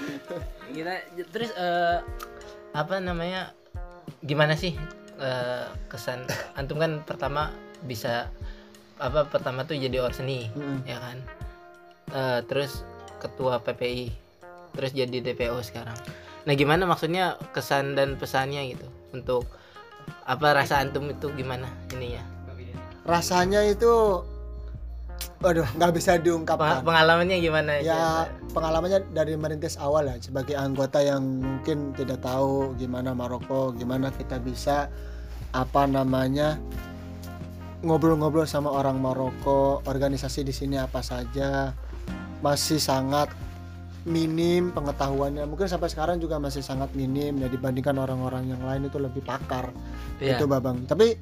Kita 0.75 0.93
terus 1.31 1.49
eh, 1.55 1.97
apa 2.71 2.95
namanya? 2.99 3.55
Gimana 4.21 4.53
sih 4.53 4.75
eh, 5.17 5.65
kesan 5.87 6.27
antum 6.53 6.77
kan 6.77 7.01
pertama 7.03 7.49
bisa 7.83 8.29
apa 8.99 9.25
pertama 9.25 9.63
tuh 9.63 9.79
jadi 9.79 9.97
orseni 9.99 10.51
Mm-mm. 10.53 10.83
ya 10.85 10.99
kan? 10.99 11.17
Eh, 12.11 12.39
terus 12.45 12.83
ketua 13.17 13.59
PPI, 13.59 14.13
terus 14.75 14.91
jadi 14.93 15.17
DPO 15.23 15.57
sekarang. 15.63 15.97
Nah, 16.45 16.53
gimana 16.53 16.85
maksudnya 16.85 17.35
kesan 17.51 17.97
dan 17.97 18.15
pesannya 18.15 18.77
gitu 18.77 18.85
untuk 19.11 19.47
apa 20.27 20.47
rasa 20.51 20.83
antum 20.83 21.07
itu 21.07 21.31
gimana 21.35 21.71
ininya? 21.95 22.23
rasanya 23.07 23.63
itu 23.63 24.21
waduh 25.39 25.63
nggak 25.79 25.93
bisa 25.95 26.19
diungkapkan 26.19 26.83
Pengalamannya 26.83 27.37
gimana? 27.39 27.79
ya 27.79 28.27
pengalamannya 28.51 29.07
dari 29.15 29.39
merintis 29.39 29.79
awal 29.79 30.11
ya 30.11 30.19
sebagai 30.19 30.59
anggota 30.59 30.99
yang 30.99 31.23
mungkin 31.39 31.95
tidak 31.95 32.19
tahu 32.19 32.75
gimana 32.75 33.15
Maroko 33.15 33.71
gimana 33.71 34.11
kita 34.11 34.43
bisa 34.43 34.91
apa 35.55 35.87
namanya 35.87 36.59
ngobrol-ngobrol 37.85 38.49
sama 38.49 38.73
orang 38.73 38.99
Maroko 38.99 39.79
organisasi 39.87 40.43
di 40.43 40.51
sini 40.51 40.75
apa 40.75 40.99
saja 40.99 41.71
masih 42.41 42.81
sangat 42.81 43.31
minim 44.07 44.71
pengetahuannya. 44.71 45.43
Mungkin 45.45 45.67
sampai 45.67 45.91
sekarang 45.91 46.17
juga 46.23 46.39
masih 46.39 46.63
sangat 46.63 46.95
minim 46.95 47.35
ya 47.37 47.51
dibandingkan 47.51 47.99
orang-orang 47.99 48.47
yang 48.55 48.63
lain 48.63 48.87
itu 48.87 48.97
lebih 48.97 49.21
pakar. 49.21 49.69
Iya. 50.17 50.39
itu 50.39 50.49
babang. 50.49 50.87
Tapi 50.87 51.13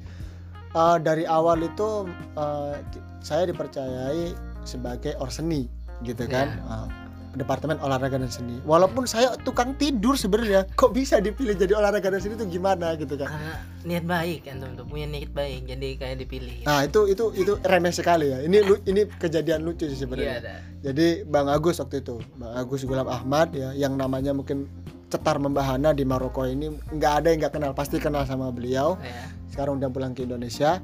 uh, 0.72 0.96
dari 1.02 1.26
awal 1.26 1.66
itu 1.66 2.06
uh, 2.38 2.74
saya 3.20 3.50
dipercayai 3.50 4.32
sebagai 4.62 5.18
orseni 5.18 5.66
gitu 6.06 6.24
kan? 6.30 6.54
Iya. 6.54 6.62
Uh, 6.70 6.88
departemen 7.36 7.76
olahraga 7.78 8.16
dan 8.16 8.26
seni 8.26 8.58
walaupun 8.64 9.04
saya 9.04 9.36
tukang 9.38 9.76
tidur 9.76 10.16
sebenarnya 10.16 10.64
kok 10.72 10.90
bisa 10.90 11.20
dipilih 11.20 11.52
jadi 11.52 11.76
olahraga 11.76 12.08
dan 12.08 12.18
seni 12.18 12.34
itu 12.34 12.48
gimana 12.50 12.96
gitu 12.96 13.14
kan 13.14 13.28
karena 13.28 13.54
niat 13.84 14.04
baik 14.04 14.40
antum 14.48 14.72
tuh 14.74 14.84
punya 14.84 15.06
niat 15.06 15.30
baik 15.30 15.68
jadi 15.68 15.88
kayak 15.94 16.16
dipilih. 16.18 16.64
nah 16.64 16.82
itu 16.82 17.06
itu 17.06 17.24
itu 17.34 17.52
remeh 17.62 17.92
sekali 17.92 18.26
ya 18.28 18.40
ini 18.40 18.58
ini 18.84 19.04
kejadian 19.14 19.62
lucu 19.62 19.84
sih 19.84 19.92
Iya 19.92 20.00
sebenarnya 20.02 20.32
ada. 20.40 20.54
jadi 20.82 21.06
Bang 21.22 21.46
Agus 21.46 21.78
waktu 21.78 22.00
itu 22.00 22.18
Bang 22.34 22.52
Agus 22.52 22.82
Gulam 22.82 23.06
Ahmad 23.06 23.52
ya 23.52 23.70
yang 23.72 23.94
namanya 23.94 24.32
mungkin 24.32 24.66
cetar 25.06 25.38
membahana 25.38 25.92
di 25.92 26.02
Maroko 26.02 26.42
ini 26.42 26.66
nggak 26.90 27.12
ada 27.22 27.26
yang 27.30 27.38
nggak 27.40 27.54
kenal 27.54 27.72
pasti 27.72 28.02
kenal 28.02 28.26
sama 28.26 28.50
beliau 28.50 28.98
Ya. 28.98 29.30
sekarang 29.54 29.78
udah 29.78 29.86
pulang 29.86 30.12
ke 30.12 30.26
Indonesia. 30.26 30.82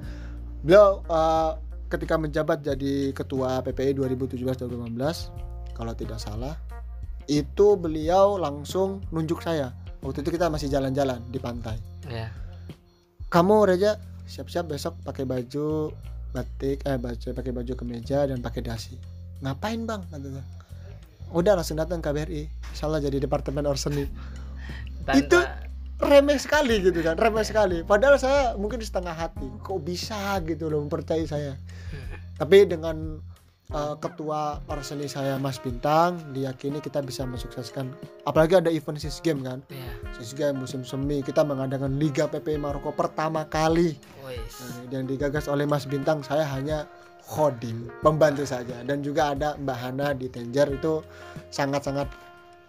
Beliau 0.63 1.03
uh, 1.11 1.59
ketika 1.91 2.15
menjabat 2.15 2.63
jadi 2.63 3.11
ketua 3.11 3.61
PPI 3.61 3.99
2017-2018 3.99 5.52
kalau 5.73 5.93
tidak 5.97 6.21
salah 6.21 6.57
itu 7.31 7.79
beliau 7.79 8.37
langsung 8.37 9.01
nunjuk 9.15 9.41
saya. 9.41 9.71
Waktu 10.03 10.27
itu 10.27 10.35
kita 10.35 10.51
masih 10.51 10.67
jalan-jalan 10.67 11.23
di 11.31 11.39
pantai. 11.39 11.79
Ya. 12.11 12.35
Kamu 13.31 13.65
Reja 13.65 13.97
siap-siap 14.27 14.69
besok 14.69 14.99
pakai 15.07 15.23
baju 15.23 15.95
batik 16.33 16.83
eh 16.89 16.99
baju 16.99 17.29
pakai 17.37 17.53
baju 17.55 17.73
kemeja 17.79 18.27
dan 18.27 18.43
pakai 18.43 18.67
dasi. 18.67 18.99
Ngapain 19.41 19.87
bang? 19.87 20.03
Katanya. 20.11 20.43
Udah 21.31 21.55
langsung 21.57 21.79
datang 21.79 22.03
KBRI. 22.03 22.51
Insya 22.75 22.91
Allah 22.91 23.01
jadi 23.01 23.23
departemen 23.23 23.65
orseni. 23.65 24.05
Tanpa 25.07 25.19
Itu- 25.19 25.47
remeh 26.03 26.35
sekali 26.35 26.83
gitu 26.83 26.99
kan 26.99 27.15
remeh 27.15 27.47
sekali 27.47 27.87
padahal 27.87 28.19
saya 28.19 28.59
mungkin 28.59 28.83
setengah 28.83 29.15
hati 29.15 29.47
kok 29.63 29.79
bisa 29.87 30.35
gitu 30.43 30.67
loh 30.67 30.83
mempercayai 30.83 31.31
saya 31.31 31.55
tapi 32.35 32.67
dengan 32.67 33.23
uh, 33.73 33.97
ketua 33.99 34.61
Orseni 34.69 35.09
saya 35.09 35.37
Mas 35.41 35.59
Bintang 35.59 36.21
diyakini 36.33 36.79
kita 36.79 37.01
bisa 37.03 37.25
mensukseskan. 37.27 37.91
Apalagi 38.29 38.61
ada 38.61 38.71
event 38.71 39.01
sis 39.01 39.19
game 39.25 39.43
kan? 39.43 39.65
Iya. 39.73 39.91
sis 40.17 40.33
game 40.37 40.61
musim 40.61 40.85
semi 40.87 41.25
kita 41.25 41.43
mengadakan 41.43 41.97
Liga 41.99 42.29
PPI 42.29 42.61
Maroko 42.61 42.93
pertama 42.95 43.49
kali. 43.49 43.97
Nah, 44.23 44.81
yang 44.93 45.05
digagas 45.09 45.49
oleh 45.51 45.67
Mas 45.67 45.85
Bintang 45.89 46.23
saya 46.23 46.47
hanya 46.47 46.87
holding 47.27 47.89
pembantu 48.05 48.45
saja. 48.47 48.85
Dan 48.85 49.01
juga 49.01 49.33
ada 49.35 49.57
Mbak 49.59 49.79
Hana 49.79 50.09
di 50.15 50.29
Tenjer 50.29 50.69
itu 50.73 51.03
sangat-sangat 51.51 52.07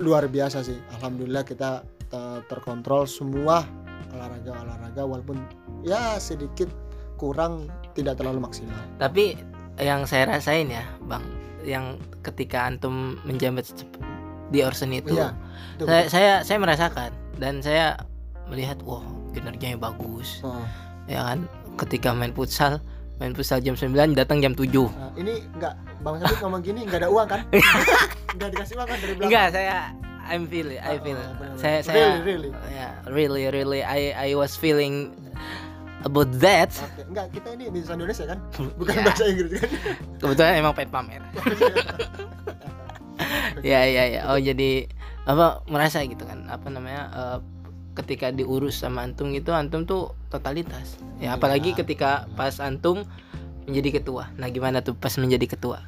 luar 0.02 0.26
biasa 0.28 0.66
sih. 0.66 0.78
Alhamdulillah 1.00 1.46
kita 1.46 1.86
te- 2.10 2.42
terkontrol 2.50 3.06
semua 3.06 3.62
olahraga-olahraga 4.13 5.04
walaupun 5.04 5.38
ya 5.82 6.22
sedikit 6.22 6.70
kurang 7.18 7.70
tidak 7.94 8.20
terlalu 8.22 8.46
maksimal. 8.46 8.78
Tapi 8.98 9.38
yang 9.78 10.04
saya 10.04 10.30
rasain 10.30 10.68
ya, 10.68 10.84
Bang, 11.02 11.24
yang 11.62 11.96
ketika 12.22 12.64
antum 12.64 13.18
menjabat 13.22 13.66
di 14.50 14.62
Orsen 14.62 14.92
itu, 14.92 15.14
Iya, 15.14 15.34
itu 15.74 15.84
saya, 15.86 16.04
saya 16.08 16.32
saya 16.42 16.58
merasakan 16.58 17.10
dan 17.36 17.60
saya 17.60 17.98
melihat, 18.46 18.78
wah 18.84 19.02
kinerjanya 19.32 19.78
bagus, 19.78 20.44
ya 21.06 21.26
kan? 21.26 21.50
Ketika 21.74 22.14
main 22.14 22.30
futsal, 22.32 22.78
main 23.18 23.34
futsal 23.34 23.58
jam 23.58 23.74
9 23.74 24.14
datang 24.14 24.38
jam 24.40 24.54
7 24.54 24.70
Nah, 24.70 25.10
ini 25.16 25.42
enggak 25.52 25.74
Bang 26.00 26.20
Sabit 26.20 26.38
ngomong 26.40 26.62
gini 26.62 26.86
enggak 26.86 27.02
ada 27.02 27.10
uang 27.10 27.26
kan 27.26 27.42
enggak 28.36 28.50
dikasih 28.52 28.76
uang 28.76 28.88
kan 28.88 28.98
dari 29.00 29.14
belakang 29.16 29.30
Enggak, 29.32 29.48
saya 29.52 29.78
I'm 30.24 30.44
feel 30.48 30.70
it, 30.70 30.80
I 30.80 30.96
Oh, 30.96 31.02
feel. 31.02 31.18
oh, 31.18 31.34
benar-benar. 31.36 31.58
saya 31.58 31.78
saya 31.82 32.06
Really, 32.22 32.22
really? 32.22 32.50
ya, 32.72 32.88
really 33.08 33.44
really 33.50 33.82
I 33.82 34.00
I 34.14 34.30
was 34.34 34.54
feeling 34.54 35.18
about 36.04 36.30
that. 36.36 36.70
Oke, 36.70 37.02
enggak 37.06 37.28
kita 37.32 37.48
ini 37.52 37.63
bahasa 37.70 37.94
Indonesia 37.94 38.26
kan 38.26 38.39
bukan 38.76 38.94
Ya. 38.94 39.04
bahasa 39.04 39.24
Inggris 39.26 39.52
kan 39.56 39.70
Kebetulan 40.18 40.54
emang 40.56 40.74
pengen 40.74 40.92
pamer. 40.92 41.22
ya 43.62 43.82
ya 43.86 44.04
ya. 44.10 44.22
Oh 44.28 44.38
jadi 44.38 44.88
apa 45.24 45.46
merasa 45.66 46.02
gitu 46.02 46.24
kan? 46.24 46.46
Apa 46.46 46.68
namanya? 46.68 47.04
eh, 47.10 47.39
ketika 47.94 48.30
diurus 48.30 48.76
sama 48.76 49.02
antum 49.02 49.30
gitu, 49.32 49.52
antum 49.52 49.84
tuh 49.84 50.18
totalitas. 50.28 50.98
Ya 51.18 51.34
apalagi 51.34 51.72
Iya. 51.72 51.80
ketika 51.80 52.10
pas 52.34 52.58
antum 52.60 53.06
menjadi 53.63 54.02
ketua. 54.02 54.34
Nah 54.34 54.50
gimana 54.50 54.80
tuh 54.80 54.94
pas 54.94 55.13
menjadi 55.16 55.48
ketua? 55.48 55.80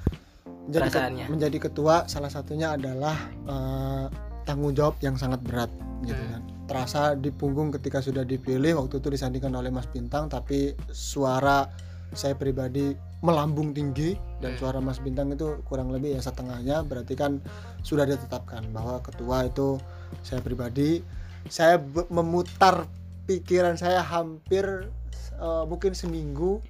menjadi, 0.66 0.82
ke- 0.82 0.92
Perasaannya. 0.92 1.26
menjadi 1.30 1.58
ketua 1.62 1.96
salah 2.06 2.28
satunya 2.28 2.74
adalah 2.74 3.14
eh, 3.44 4.06
tanggung 4.44 4.72
jawab 4.72 4.98
yang 5.00 5.14
sangat 5.14 5.42
berat 5.42 5.70
gitu 6.02 6.16
Hmm. 6.16 6.32
kan 6.32 6.42
terasa 6.66 7.14
di 7.14 7.30
punggung 7.30 7.70
ketika 7.70 8.00
sudah 8.00 8.22
dipilih 8.22 8.78
waktu 8.78 8.98
itu 8.98 9.08
disandingkan 9.10 9.54
oleh 9.54 9.70
Mas 9.70 9.86
Bintang 9.86 10.28
tapi 10.28 10.74
suara 10.90 11.70
saya 12.12 12.34
pribadi 12.34 12.94
melambung 13.20 13.70
tinggi 13.70 14.14
dan 14.40 14.54
Hmm. 14.54 14.60
suara 14.60 14.80
Mas 14.80 14.98
Bintang 14.98 15.30
itu 15.30 15.62
kurang 15.64 15.90
lebih 15.90 16.14
ya 16.14 16.22
setengahnya 16.22 16.82
berarti 16.82 17.14
kan 17.14 17.42
sudah 17.82 18.06
ditetapkan 18.06 18.66
bahwa 18.70 19.02
ketua 19.02 19.46
itu 19.46 19.78
saya 20.22 20.40
pribadi 20.40 21.02
saya 21.46 21.78
memutar 22.10 22.86
pikiran 23.26 23.76
saya 23.76 24.02
hampir 24.02 24.90
eh, 25.36 25.64
mungkin 25.66 25.94
seminggu 25.94 26.62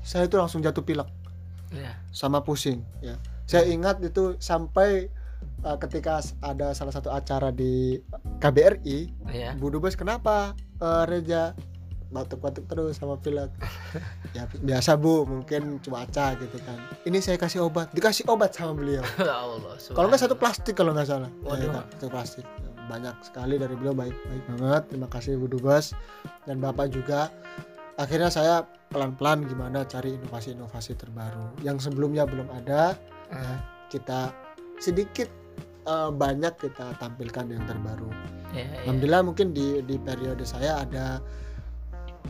saya 0.00 0.24
itu 0.24 0.36
langsung 0.36 0.60
jatuh 0.60 0.80
pilek 0.80 1.08
Ya. 1.74 1.98
sama 2.14 2.38
pusing 2.38 2.86
ya 3.02 3.18
saya 3.44 3.66
ingat 3.66 3.98
itu 3.98 4.38
sampai 4.38 5.10
uh, 5.64 5.76
ketika 5.80 6.20
ada 6.44 6.70
salah 6.76 6.92
satu 6.92 7.08
acara 7.10 7.48
di 7.50 7.98
KBRI 8.38 9.26
Ya. 9.32 9.56
Bu 9.56 9.72
Dubes 9.72 9.96
kenapa 9.96 10.52
uh, 10.78 11.04
Reja 11.08 11.56
batuk-batuk 12.12 12.70
terus 12.70 13.00
sama 13.00 13.18
pilek? 13.18 13.50
Ya 14.36 14.46
biasa 14.50 14.94
Bu 14.94 15.22
mungkin 15.26 15.78
cuaca 15.78 16.34
gitu 16.34 16.58
kan. 16.62 16.78
Ini 17.06 17.18
saya 17.22 17.38
kasih 17.38 17.66
obat 17.66 17.90
dikasih 17.94 18.26
obat 18.30 18.54
sama 18.54 18.74
beliau. 18.74 19.02
Ya 19.18 19.34
Allah. 19.34 19.74
kalau 19.94 20.06
nggak 20.10 20.22
satu 20.22 20.36
plastik 20.38 20.74
kalau 20.74 20.94
nggak 20.94 21.08
salah. 21.08 21.30
Waduh. 21.42 21.66
Ya 21.66 21.68
kan, 21.70 21.84
satu 21.98 22.06
plastik. 22.10 22.46
Banyak 22.84 23.16
sekali 23.24 23.56
dari 23.56 23.74
beliau 23.74 23.96
baik 23.96 24.14
baik 24.14 24.44
banget. 24.54 24.82
Terima 24.92 25.08
kasih 25.08 25.40
Bu 25.40 25.46
Dubes 25.48 25.94
dan 26.46 26.60
Bapak 26.60 26.92
juga. 26.92 27.32
Akhirnya 27.94 28.26
saya 28.26 28.66
pelan-pelan 28.90 29.46
gimana 29.46 29.86
cari 29.86 30.18
inovasi-inovasi 30.18 30.98
terbaru. 30.98 31.62
Yang 31.62 31.90
sebelumnya 31.90 32.26
belum 32.26 32.50
ada 32.50 32.94
Eh, 33.32 33.58
kita 33.88 34.30
sedikit 34.78 35.26
eh, 35.84 36.10
banyak 36.10 36.54
kita 36.56 36.96
tampilkan 36.98 37.44
yang 37.48 37.64
terbaru 37.68 38.08
ya, 38.52 38.64
ya. 38.64 38.78
alhamdulillah 38.88 39.22
mungkin 39.24 39.52
di 39.52 39.80
di 39.84 39.96
periode 40.00 40.42
saya 40.42 40.82
ada 40.82 41.20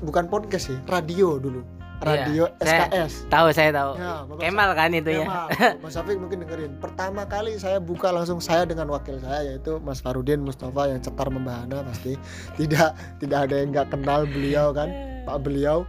bukan 0.02 0.26
podcast 0.26 0.70
sih 0.74 0.78
radio 0.90 1.38
dulu 1.38 1.62
radio 2.02 2.50
Iya, 2.60 2.66
saya- 2.66 2.84
SKS 2.90 3.12
Tahu 3.30 3.46
saya 3.54 3.70
tahu. 3.70 3.92
Ya, 3.96 4.12
Kemal 4.36 4.70
kan 4.76 4.90
itu 4.92 5.10
ya. 5.14 5.48
Mas 5.80 5.94
Safik 5.96 6.18
mungkin 6.20 6.42
dengerin. 6.44 6.76
Pertama 6.82 7.24
kali 7.24 7.56
saya 7.56 7.78
buka 7.80 8.10
langsung 8.12 8.42
saya 8.42 8.68
dengan 8.68 8.90
wakil 8.92 9.16
saya 9.22 9.54
yaitu 9.54 9.78
Mas 9.80 10.02
Farudin 10.04 10.42
Mustafa 10.44 10.90
yang 10.90 11.00
cetar 11.00 11.30
membahana 11.32 11.80
pasti. 11.86 12.18
Tidak 12.60 13.22
tidak 13.22 13.38
ada 13.48 13.54
yang 13.56 13.72
nggak 13.72 13.88
kenal 13.94 14.26
beliau 14.28 14.74
kan, 14.74 14.90
Pak 15.24 15.38
beliau. 15.46 15.88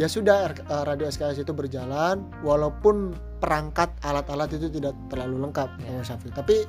Ya 0.00 0.08
sudah 0.08 0.50
eh, 0.50 0.84
radio 0.88 1.06
SKS 1.06 1.44
itu 1.44 1.52
berjalan 1.54 2.26
walaupun 2.42 3.14
perangkat 3.42 3.90
alat-alat 4.06 4.54
itu 4.54 4.70
tidak 4.70 4.94
terlalu 5.10 5.42
lengkap 5.42 5.68
Ya. 5.82 5.90
Mas 5.90 6.06
Safik. 6.06 6.30
Tapi 6.30 6.62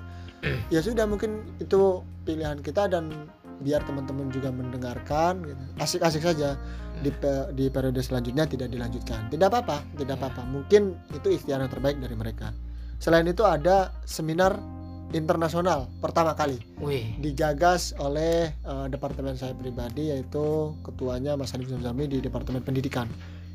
ya 0.73 0.81
sudah 0.81 1.05
mungkin 1.05 1.45
itu 1.61 2.01
pilihan 2.25 2.57
kita 2.59 2.89
dan 2.89 3.29
biar 3.61 3.85
teman-teman 3.85 4.33
juga 4.33 4.49
mendengarkan 4.49 5.45
gitu. 5.45 5.61
Asik-asik 5.77 6.25
saja 6.25 6.57
di 6.99 7.13
pe- 7.13 7.53
di 7.53 7.69
periode 7.69 8.01
selanjutnya 8.01 8.49
tidak 8.49 8.73
dilanjutkan. 8.73 9.29
Tidak 9.29 9.47
apa-apa, 9.47 9.85
tidak 9.95 10.17
Ya. 10.17 10.19
apa-apa. 10.19 10.41
Mungkin 10.49 10.97
itu 11.13 11.27
ikhtiar 11.29 11.61
yang 11.61 11.69
terbaik 11.69 12.01
dari 12.01 12.17
mereka. 12.17 12.49
Selain 12.97 13.23
itu 13.23 13.45
ada 13.45 13.93
seminar 14.03 14.57
internasional 15.13 15.85
pertama 16.01 16.33
kali 16.33 16.57
Wih. 16.81 17.21
digagas 17.21 17.93
oleh 18.01 18.49
eh, 18.51 18.85
departemen 18.89 19.37
saya 19.37 19.53
pribadi 19.53 20.09
yaitu 20.09 20.73
ketuanya 20.81 21.37
Mas 21.37 21.53
Hanif 21.53 21.69
Zamzami 21.69 22.09
di 22.09 22.17
departemen 22.19 22.65
pendidikan. 22.65 23.05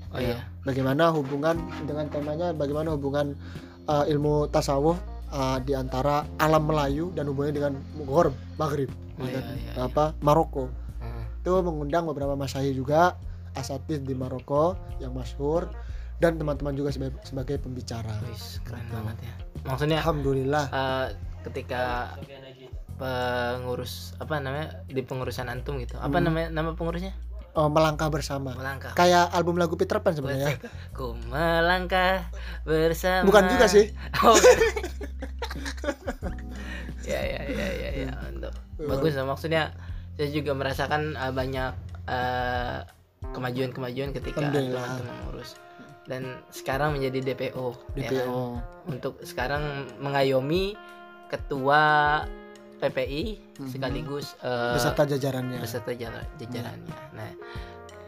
Oh 0.09 0.17
Ya. 0.17 0.35
iya. 0.35 0.39
Bagaimana 0.63 1.11
hubungan 1.11 1.57
dengan 1.83 2.09
temanya 2.09 2.53
bagaimana 2.53 2.93
hubungan 2.93 3.37
eh, 3.85 4.05
ilmu 4.09 4.49
tasawuf 4.49 4.97
eh, 5.29 5.59
di 5.63 5.73
antara 5.73 6.25
alam 6.37 6.65
Melayu 6.65 7.13
dan 7.13 7.27
hubungannya 7.27 7.57
dengan 7.57 7.73
Gharb, 8.03 8.33
Maghrib, 8.57 8.89
Oh, 9.15 9.25
gitu. 9.25 9.35
iya, 9.35 9.53
iya, 9.55 9.73
apa 9.83 10.13
Maroko 10.19 10.69
Hmm. 10.99 11.25
itu 11.39 11.51
mengundang 11.61 12.05
beberapa 12.05 12.35
masyayikh 12.35 12.75
juga 12.75 13.17
asatid 13.53 14.03
di 14.03 14.13
Maroko 14.13 14.73
yang 14.99 15.11
masyhur 15.11 15.69
dan 16.17 16.35
teman-teman 16.35 16.73
juga 16.73 16.91
sebagai, 16.91 17.19
sebagai 17.23 17.57
pembicara. 17.59 18.11
Wis, 18.25 18.59
keren 18.63 18.83
Gitu. 18.83 18.93
banget 18.93 19.17
ya. 19.21 19.35
Maksudnya 19.65 19.99
Alhamdulillah. 19.99 20.65
eh, 20.69 21.07
ketika 21.43 22.13
pengurus 22.99 24.13
apa 24.19 24.39
namanya 24.39 24.83
di 24.85 25.01
pengurusan 25.01 25.47
antum 25.47 25.79
gitu. 25.79 25.97
Apa 25.97 26.19
Hmm. 26.19 26.27
namanya 26.27 26.49
nama 26.51 26.75
pengurusnya? 26.75 27.15
Eh, 27.59 27.71
melangkah 27.71 28.09
bersama. 28.09 28.55
Melangkah. 28.55 28.95
Kayak 28.95 29.35
album 29.35 29.59
lagu 29.59 29.75
Peter 29.75 29.99
Pan 29.99 30.15
sebenarnya. 30.15 30.63
Ku 30.97 31.19
melangkah 31.27 32.31
bersama. 32.63 33.27
Bukan 33.27 33.51
juga 33.51 33.67
sih. 33.67 33.91
Oh, 34.23 34.35
ya 37.11 37.19
ya 37.19 37.41
ya 37.51 37.69
ya 37.75 37.91
ya. 38.07 38.11
Untuk 38.31 38.55
bagus 38.79 39.19
lah 39.19 39.27
maksudnya 39.27 39.75
saya 40.15 40.31
juga 40.31 40.55
merasakan 40.55 41.19
eh, 41.19 41.33
banyak 41.35 41.73
eh, 42.07 42.79
kemajuan-kemajuan 43.35 44.15
ketika 44.15 44.49
teman-teman 44.49 45.05
mengurus 45.05 45.59
dan 46.09 46.41
sekarang 46.49 46.97
menjadi 46.97 47.35
DPO. 47.35 47.67
ya 47.95 48.09
kan? 48.09 48.25
DPO. 48.25 48.43
untuk 48.89 49.21
sekarang 49.21 49.93
mengayomi 50.01 50.73
ketua 51.29 52.25
PPI 52.79 53.25
Mhm. 53.59 53.69
sekaligus 53.69 54.39
eh, 54.41 54.75
Beserta 54.75 55.03
jajarannya. 55.05 55.59
beserta 55.59 55.91
jala- 55.93 56.29
jajarannya. 56.37 56.97
Nah, 57.13 57.31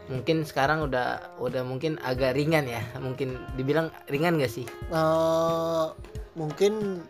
mungkin 0.07 0.43
sekarang 0.43 0.83
udah 0.83 1.07
udah 1.37 1.61
mungkin 1.61 1.99
agak 2.01 2.33
ringan 2.33 2.65
ya. 2.65 2.81
Mungkin 2.97 3.35
dibilang 3.53 3.91
ringan 4.07 4.35
gak 4.35 4.49
sih? 4.49 4.65
Eh, 4.65 5.85
mungkin 6.33 7.03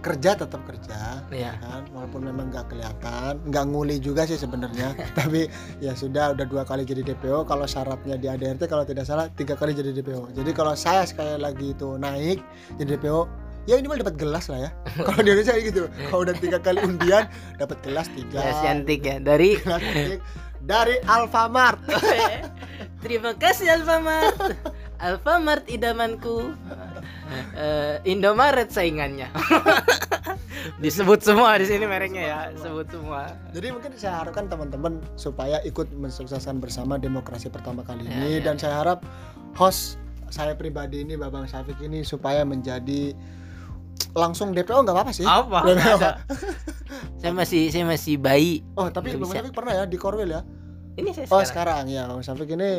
kerja 0.00 0.34
tetap 0.34 0.66
kerja 0.66 1.22
Iya. 1.30 1.54
kan 1.56 1.86
walaupun 1.88 2.26
memang 2.26 2.50
nggak 2.50 2.66
kelihatan 2.68 3.38
nggak 3.46 3.64
nguli 3.64 3.96
juga 3.96 4.26
sih 4.26 4.34
sebenarnya 4.34 4.98
tapi 5.14 5.46
ya 5.78 5.94
sudah 5.94 6.34
udah 6.34 6.42
dua 6.42 6.66
kali 6.66 6.82
jadi 6.82 7.06
DPO 7.06 7.46
kalau 7.46 7.64
syaratnya 7.64 8.18
di 8.18 8.26
ADRT 8.26 8.66
kalau 8.66 8.82
tidak 8.82 9.06
salah 9.06 9.30
tiga 9.30 9.54
kali 9.54 9.70
jadi 9.70 9.94
DPO 9.94 10.34
jadi 10.34 10.50
kalau 10.50 10.74
saya 10.74 11.06
sekali 11.06 11.38
lagi 11.38 11.70
itu 11.70 11.94
naik 11.96 12.42
jadi 12.74 12.98
DPO 12.98 13.20
ya 13.64 13.78
ini 13.78 13.86
mah 13.86 13.98
dapat 13.98 14.16
gelas 14.16 14.46
lah 14.48 14.66
ya. 14.66 14.70
Kalau 15.06 15.20
di 15.20 15.28
Indonesia 15.28 15.54
gitu. 15.56 15.82
Kalau 16.10 16.22
udah 16.22 16.36
tiga 16.36 16.58
kali 16.58 16.80
undian 16.82 17.24
dapat 17.56 17.78
gelas 17.82 18.06
tiga. 18.12 18.38
Ya, 18.40 18.52
cantik 18.60 19.00
ya. 19.02 19.16
Dari 19.18 19.54
gelas 19.62 19.82
cantik. 19.82 20.20
Dari 20.62 20.94
Alfamart. 21.04 21.82
Terima 23.02 23.34
kasih 23.34 23.66
Alfamart. 23.72 24.38
Alfamart 24.96 25.66
idamanku. 25.66 26.54
Eh, 27.56 27.96
Indomaret 28.06 28.70
saingannya. 28.70 29.26
disebut 30.78 31.18
semua 31.18 31.58
di 31.58 31.66
sini 31.66 31.82
mereknya 31.82 32.22
ya. 32.22 32.40
Sebut 32.54 32.86
semua. 32.86 33.34
Jadi 33.50 33.74
mungkin 33.74 33.90
saya 33.98 34.22
harapkan 34.22 34.46
teman-teman 34.46 35.02
supaya 35.18 35.58
ikut 35.62 35.90
mensukseskan 35.90 36.62
bersama 36.62 36.94
demokrasi 36.94 37.50
pertama 37.50 37.82
kali 37.82 38.06
Ya, 38.06 38.14
ini. 38.14 38.38
ya, 38.38 38.46
dan 38.46 38.54
saya 38.60 38.78
harap 38.78 39.02
host 39.58 39.98
saya 40.30 40.54
pribadi 40.54 41.02
ini 41.02 41.18
Babang 41.18 41.44
Syafiq 41.44 41.76
ini 41.82 42.06
supaya 42.06 42.46
menjadi 42.46 43.12
langsung 44.12 44.50
DPO 44.50 44.82
nggak 44.82 44.92
apa-apa 44.92 45.12
sih. 45.12 45.22
apa 45.22 45.62
apa. 45.62 46.10
saya 47.20 47.32
masih 47.32 47.68
saya 47.68 47.84
masih 47.84 48.16
bayi 48.16 48.66
Oh 48.74 48.88
tapi 48.88 49.14
bisa. 49.14 49.38
Syafiq 49.38 49.52
pernah 49.52 49.72
ya 49.74 49.84
di 49.84 49.94
Korwil 49.94 50.28
ya? 50.28 50.42
ini 50.92 51.08
saya 51.10 51.24
Oh 51.26 51.40
sekarang 51.40 51.86
sekarang 51.86 51.94
ya 51.94 52.02
Babang 52.04 52.20
Syafiq 52.20 52.48
ini 52.50 52.70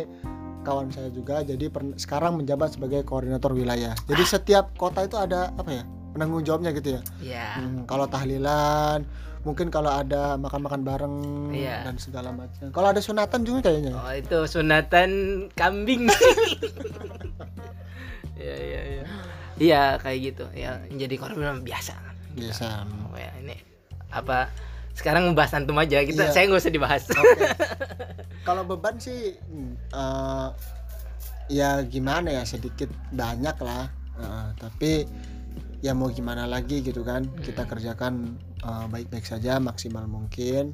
kawan 0.62 0.88
saya 0.89 1.09
juga 1.09 1.41
jadi 1.41 1.67
per- 1.67 1.97
sekarang 1.97 2.38
menjabat 2.38 2.71
sebagai 2.71 3.03
koordinator 3.03 3.51
wilayah. 3.51 3.91
Ah. 3.91 4.05
Jadi 4.05 4.23
setiap 4.23 4.71
kota 4.73 5.01
itu 5.01 5.15
ada 5.15 5.51
apa 5.51 5.69
ya 5.69 5.83
penanggung 6.12 6.41
jawabnya 6.41 6.71
gitu 6.71 6.95
ya. 6.95 7.01
ya 7.19 7.47
Hmm, 7.57 7.83
kalau 7.83 8.05
tahlilan, 8.05 9.03
mungkin 9.41 9.67
kalau 9.67 9.89
ada 9.89 10.38
makan-makan 10.38 10.81
bareng 10.81 11.15
Iya. 11.51 11.83
dan 11.83 11.97
segala 11.97 12.31
macam. 12.31 12.69
Kalau 12.69 12.88
ada 12.88 13.01
sunatan 13.01 13.43
juga 13.43 13.67
kayaknya. 13.67 13.91
ya? 13.91 13.99
oh 13.99 14.13
itu 14.13 14.38
sunatan 14.47 15.09
kambing 15.51 16.07
iya 18.36 18.55
iya 18.55 18.81
iya 18.93 19.03
iya 19.57 19.97
kayak 19.99 20.19
gitu 20.33 20.45
ya 20.53 20.79
jadi 20.89 21.15
korban 21.17 21.61
biasa 21.61 21.93
kan 21.93 22.15
Biasa. 22.33 22.65
Oh, 23.13 23.13
ya, 23.13 23.29
ini 23.45 23.53
apa 24.09 24.49
sekarang 24.93 25.29
membahas 25.29 25.53
antum 25.53 25.77
aja 25.77 26.01
kita 26.01 26.29
Iya. 26.29 26.33
saya 26.33 26.43
nggak 26.49 26.61
usah 26.65 26.73
dibahas 26.73 27.03
Oke. 27.09 27.45
kalau 28.47 28.65
beban 28.65 28.97
sih 28.97 29.37
hmm, 29.37 29.73
eh, 29.89 30.49
ya 31.53 31.81
gimana 31.85 32.33
ya 32.33 32.43
sedikit 32.45 32.89
banyak 33.13 33.57
lah. 33.61 33.89
Eh, 34.17 34.47
tapi 34.57 34.91
ya 35.81 35.93
mau 35.93 36.09
gimana 36.09 36.45
lagi 36.45 36.81
gitu 36.81 37.01
kan. 37.01 37.25
Kita 37.41 37.65
kerjakan 37.65 38.37
eh, 38.61 38.85
baik-baik 38.89 39.25
saja 39.25 39.57
maksimal 39.57 40.05
mungkin. 40.05 40.73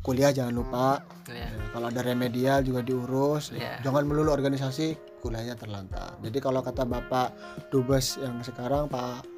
Kuliah 0.00 0.32
jangan 0.32 0.56
lupa. 0.56 1.04
Ya. 1.28 1.46
Ya, 1.46 1.48
kalau 1.70 1.92
ada 1.92 2.00
remedial 2.00 2.64
juga 2.64 2.80
diurus. 2.80 3.52
Iya. 3.52 3.84
Jangan 3.84 4.08
melulu 4.08 4.32
organisasi, 4.32 4.96
kuliahnya 5.20 5.54
terlantar. 5.54 6.16
Jadi 6.18 6.38
kalau 6.40 6.58
kata 6.58 6.82
Bapak 6.82 7.36
Dubes 7.68 8.16
yang 8.16 8.40
sekarang 8.40 8.88
Pak 8.88 9.28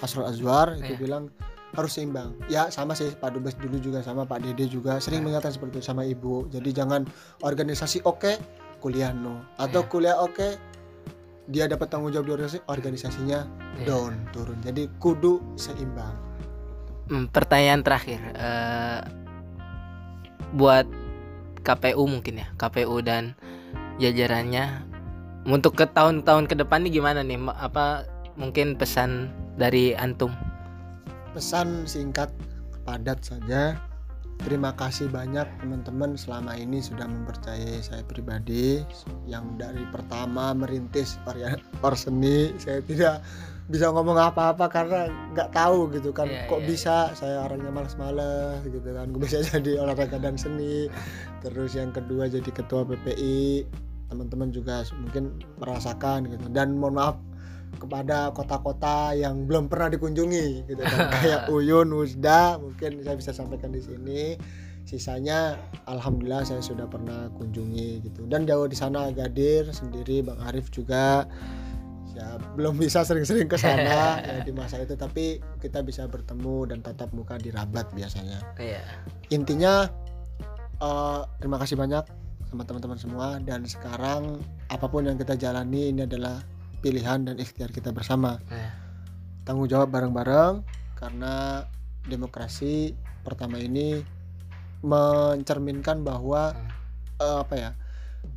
Asrul 0.00 0.24
Azwar 0.24 0.72
itu 0.74 0.96
Iya. 0.96 0.98
bilang 0.98 1.24
harus 1.72 1.92
seimbang. 1.92 2.32
Ya 2.48 2.72
sama 2.72 2.96
sih 2.96 3.12
Pak 3.12 3.36
Dubes 3.36 3.52
dulu 3.54 3.76
juga 3.76 4.00
sama 4.00 4.24
Pak 4.24 4.40
Dede 4.40 4.64
juga 4.66 4.96
sering 4.98 5.20
Iya. 5.20 5.26
mengatakan 5.28 5.52
seperti 5.52 5.78
itu 5.78 5.84
sama 5.84 6.02
Ibu. 6.02 6.48
Jadi 6.48 6.68
jangan 6.72 7.04
organisasi 7.44 8.00
oke, 8.02 8.32
kuliah 8.80 9.12
no. 9.12 9.44
Atau 9.56 9.84
Iya. 9.84 9.90
kuliah 9.92 10.16
oke, 10.16 10.48
dia 11.46 11.68
dapat 11.68 11.86
tanggung 11.86 12.10
jawab 12.10 12.26
di 12.26 12.32
organisasi, 12.34 12.64
organisasinya 12.66 13.38
Iya. 13.76 13.86
down, 13.86 14.12
turun. 14.32 14.58
Jadi 14.64 14.88
kudu 14.96 15.44
seimbang. 15.54 16.16
Hmm, 17.06 17.28
pertanyaan 17.30 17.84
terakhir 17.86 18.18
eh, 18.34 19.00
buat 20.54 20.86
KPU 21.66 22.06
mungkin 22.06 22.38
ya 22.38 22.48
KPU 22.54 23.02
dan 23.02 23.34
jajarannya. 23.98 24.86
Untuk 25.46 25.78
ke 25.78 25.86
tahun-tahun 25.86 26.50
ke 26.50 26.58
depan 26.58 26.86
nih 26.86 26.98
gimana 26.98 27.22
nih? 27.22 27.38
Apa 27.58 28.06
mungkin 28.34 28.74
pesan 28.74 29.30
dari 29.54 29.94
antum? 29.94 30.34
Pesan 31.34 31.86
singkat 31.86 32.30
padat 32.86 33.22
saja. 33.22 33.78
Terima 34.36 34.68
kasih 34.76 35.08
banyak 35.08 35.48
teman-teman 35.64 36.12
selama 36.12 36.52
ini 36.60 36.84
sudah 36.84 37.08
mempercayai 37.08 37.80
saya 37.80 38.04
pribadi. 38.04 38.84
Yang 39.24 39.46
dari 39.56 39.84
pertama 39.88 40.52
merintis 40.52 41.16
or- 41.24 41.62
orseni 41.86 42.52
saya 42.60 42.84
tidak 42.84 43.24
bisa 43.66 43.90
ngomong 43.90 44.14
apa-apa 44.14 44.70
karena 44.70 45.10
nggak 45.34 45.50
tahu 45.50 45.90
gitu 45.90 46.14
kan. 46.14 46.30
Iya, 46.30 46.46
kok 46.46 46.62
iya, 46.62 46.66
bisa 46.70 46.96
saya 47.18 47.42
orangnya 47.42 47.74
malas-malas 47.74 48.62
gitu 48.62 48.94
kan. 48.94 49.10
Gue 49.10 49.26
bisa 49.26 49.42
jadi 49.50 49.82
olahraga 49.82 50.22
dan 50.22 50.38
seni. 50.38 50.86
Terus 51.42 51.74
yang 51.74 51.90
kedua 51.90 52.30
jadi 52.30 52.46
ketua 52.46 52.86
PPI 52.86 53.66
teman-teman 54.06 54.54
juga 54.54 54.86
mungkin 54.94 55.42
merasakan 55.58 56.30
gitu. 56.30 56.46
Dan 56.54 56.78
mohon 56.78 56.94
maaf 56.94 57.16
kepada 57.82 58.30
kota-kota 58.30 59.12
yang 59.18 59.50
belum 59.50 59.66
pernah 59.66 59.90
dikunjungi 59.90 60.70
gitu 60.70 60.82
kan. 60.86 61.10
Kayak 61.18 61.50
Uyun, 61.50 61.90
Usda 61.90 62.62
mungkin 62.62 63.02
saya 63.02 63.18
bisa 63.18 63.34
sampaikan 63.34 63.74
di 63.74 63.82
sini. 63.82 64.38
Sisanya 64.86 65.58
alhamdulillah 65.90 66.46
saya 66.46 66.62
sudah 66.62 66.86
pernah 66.86 67.26
kunjungi 67.34 68.06
gitu. 68.06 68.30
Dan 68.30 68.46
jauh 68.46 68.70
di 68.70 68.78
sana 68.78 69.10
Gadir 69.10 69.66
sendiri 69.74 70.22
Bang 70.22 70.38
Arif 70.46 70.70
juga 70.70 71.26
ya 72.16 72.40
belum 72.56 72.80
bisa 72.80 73.04
sering-sering 73.04 73.44
ke 73.44 73.60
sana 73.60 74.16
ya, 74.24 74.40
di 74.40 74.52
masa 74.56 74.80
itu 74.80 74.96
tapi 74.96 75.36
kita 75.60 75.84
bisa 75.84 76.08
bertemu 76.08 76.72
dan 76.72 76.80
tatap 76.80 77.12
muka 77.12 77.36
di 77.36 77.52
Rabat 77.52 77.92
biasanya. 77.92 78.40
Iya. 78.56 78.80
Intinya 79.28 79.84
eh, 80.80 81.20
terima 81.36 81.60
kasih 81.60 81.76
banyak 81.76 82.04
sama 82.48 82.64
teman-teman 82.64 82.96
semua 82.96 83.28
dan 83.44 83.68
sekarang 83.68 84.40
apa 84.72 84.86
pun 84.88 85.04
yang 85.04 85.20
kita 85.20 85.36
jalani 85.36 85.92
ini 85.92 86.08
adalah 86.08 86.40
pilihan 86.80 87.28
dan 87.28 87.36
ikhtiar 87.36 87.68
kita 87.68 87.92
bersama. 87.92 88.40
Iya. 88.48 88.72
tanggung 89.46 89.70
jawab 89.70 89.94
bareng-bareng 89.94 90.66
karena 90.98 91.62
demokrasi 92.10 92.98
pertama 93.22 93.62
ini 93.62 94.02
mencerminkan 94.82 96.02
bahwa 96.02 96.50
eh, 97.22 97.38
apa 97.46 97.54
ya 97.54 97.70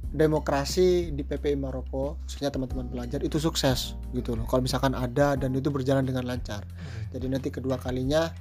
demokrasi 0.10 1.14
di 1.14 1.22
PPI 1.22 1.54
Maroko 1.54 2.18
khususnya 2.26 2.50
teman-teman 2.50 2.90
pelajar 2.90 3.22
itu 3.22 3.38
sukses 3.38 3.94
gitu 4.12 4.34
loh. 4.34 4.46
Kalau 4.50 4.66
misalkan 4.66 4.98
ada 4.98 5.38
dan 5.38 5.54
itu 5.54 5.70
berjalan 5.70 6.02
dengan 6.06 6.26
lancar. 6.26 6.66
Jadi 7.14 7.26
nanti 7.30 7.50
kedua 7.54 7.78
kalinya 7.78 8.34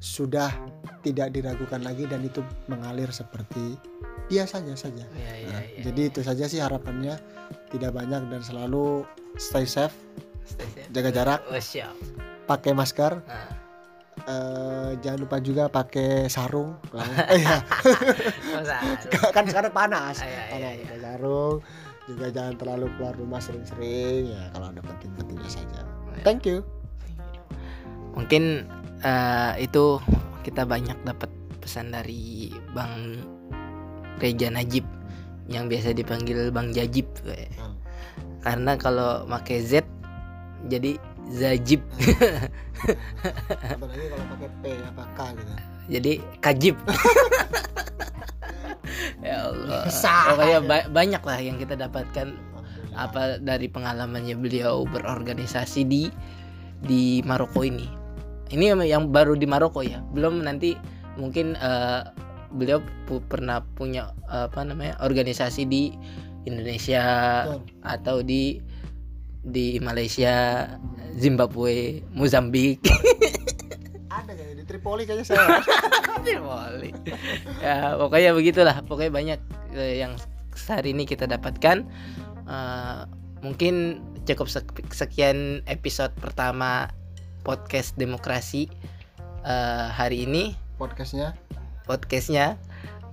sudah 0.00 0.48
tidak 1.04 1.30
diragukan 1.30 1.84
lagi 1.84 2.08
dan 2.08 2.24
itu 2.24 2.40
mengalir 2.66 3.12
seperti 3.12 3.76
biasanya 4.26 4.74
saja. 4.74 5.04
Iya, 5.12 5.32
iya, 5.36 5.48
Nah, 5.52 5.62
iya. 5.62 5.82
jadi 5.84 6.00
itu 6.08 6.20
saja 6.24 6.44
sih 6.48 6.58
harapannya. 6.58 7.20
Tidak 7.70 7.90
banyak 7.94 8.30
dan 8.30 8.42
selalu 8.42 9.06
stay 9.38 9.62
safe 9.66 9.94
Stay 10.42 10.66
safe. 10.74 10.90
jaga 10.90 11.10
jarak 11.14 11.40
Oh, 11.46 11.58
pakai 12.46 12.74
masker 12.74 13.22
Nah, 13.22 13.46
eh, 14.22 14.90
jangan 14.98 15.18
lupa 15.20 15.36
juga 15.38 15.64
pakai 15.66 16.26
sarung 16.26 16.76
Iya, 17.32 17.58
masa 18.50 18.76
aduh. 18.78 19.30
kan 19.30 19.44
sekarang 19.44 19.70
panas 19.70 20.16
Ah, 20.18 20.26
iya, 20.26 20.32
iya, 20.32 20.44
Panas, 20.50 20.72
iya. 20.72 20.84
pakai 20.84 21.00
sarung 21.00 21.56
juga 22.02 22.26
jangan 22.28 22.54
terlalu 22.56 22.86
keluar 22.94 23.14
rumah 23.14 23.38
sering-sering 23.38 24.28
ya 24.28 24.42
kalau 24.50 24.66
ada 24.68 24.80
penting-pentingnya 24.80 25.50
saja 25.50 25.80
Iya. 26.10 26.22
thank 26.22 26.42
you 26.44 26.60
mungkin 28.12 28.66
eh, 29.00 29.52
itu 29.60 30.02
kita 30.42 30.64
banyak 30.64 30.98
dapat 31.00 31.30
pesan 31.58 31.90
dari 31.90 32.50
Bang 32.72 33.20
Reja 34.18 34.48
Najib 34.48 34.82
yang 35.46 35.66
biasa 35.66 35.92
dipanggil 35.92 36.48
Bang 36.48 36.70
Jajib. 36.70 37.06
Hmm. 37.22 37.74
karena 38.40 38.72
kalau 38.74 39.24
pakai 39.26 39.60
Z 39.60 39.84
jadi 40.66 40.96
Zajib 41.30 41.80
apalagi 43.62 44.06
kalau 44.10 44.24
pakai 44.34 44.50
P 44.60 44.64
apa 44.82 45.04
K 45.14 45.18
gitu 45.38 45.52
jadi 45.90 46.12
Kajib 46.38 46.76
ya 49.26 49.50
Allah 49.50 49.84
pokoknya 49.86 50.60
ba- 50.64 50.88
banyak 50.90 51.22
lah 51.22 51.38
yang 51.38 51.56
kita 51.58 51.74
dapatkan 51.76 52.34
apa 52.94 53.38
dari 53.38 53.70
pengalamannya 53.70 54.34
beliau 54.34 54.82
berorganisasi 54.86 55.86
di 55.86 56.10
di 56.80 57.20
Maroko 57.22 57.62
ini. 57.62 57.86
Ini 58.50 58.74
yang- 58.82 59.12
baru 59.12 59.38
di 59.38 59.46
Maroko 59.46 59.84
ya. 59.84 60.02
Belum 60.10 60.42
nanti 60.42 60.74
mungkin 61.14 61.54
eh, 61.54 62.00
beliau 62.50 62.82
pu- 63.06 63.22
pernah 63.22 63.62
punya 63.78 64.10
eh, 64.26 64.50
apa 64.50 64.66
namanya 64.66 64.98
organisasi 65.04 65.68
di 65.70 65.94
Indonesia 66.48 67.04
Betul. 67.46 67.60
atau 67.84 68.16
di 68.24 68.58
di 69.40 69.80
Malaysia, 69.80 70.66
Zimbabwe, 71.16 72.04
Mozambik. 72.12 72.84
ada 74.10 74.32
kayaknya 74.34 74.54
di 74.60 74.64
Tripoli 74.66 75.02
kayaknya 75.06 75.24
saya 75.24 75.62
Boleh. 76.44 76.92
ya 77.64 77.96
pokoknya 77.96 78.30
begitulah. 78.36 78.76
Pokoknya 78.84 79.12
banyak 79.12 79.40
eh, 79.72 80.02
yang 80.04 80.18
hari 80.68 80.92
ini 80.92 81.08
kita 81.08 81.24
dapatkan. 81.24 81.86
Eh, 82.44 83.00
mungkin 83.40 84.04
cukup 84.28 84.52
sek- 84.52 84.92
sekian 84.92 85.64
episode 85.64 86.12
pertama 86.20 86.92
podcast 87.46 87.96
demokrasi 87.96 88.68
eh, 89.46 89.88
hari 89.88 90.28
ini. 90.28 90.52
podcastnya 90.76 91.32
Podcastnya 91.88 92.56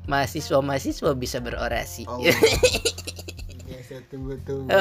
mahasiswa 0.08 0.60
mahasiswa 0.64 1.12
bisa 1.16 1.40
berorasi. 1.44 2.08
oh 2.08 2.20
ya 2.24 2.32
saya 3.88 4.02
tunggu-tunggu 4.06 4.68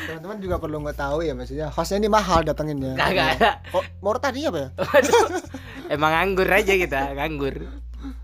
teman-teman 0.00 0.38
juga 0.40 0.56
perlu 0.56 0.80
nggak 0.80 0.96
tahu 0.96 1.18
ya 1.20 1.32
maksudnya 1.32 1.68
hostnya 1.68 1.98
ini 1.98 2.08
mahal 2.08 2.40
datanginnya 2.40 2.96
Kagak 2.96 3.26
ada. 3.36 3.50
kok 3.62 3.84
mau 4.00 4.16
tadinya 4.16 4.48
apa 4.48 4.58
ya 4.58 4.68
Waduh, 4.80 5.24
Emang 5.88 6.10
nganggur 6.12 6.46
aja 6.46 6.72
kita, 6.72 7.00
nganggur. 7.12 7.66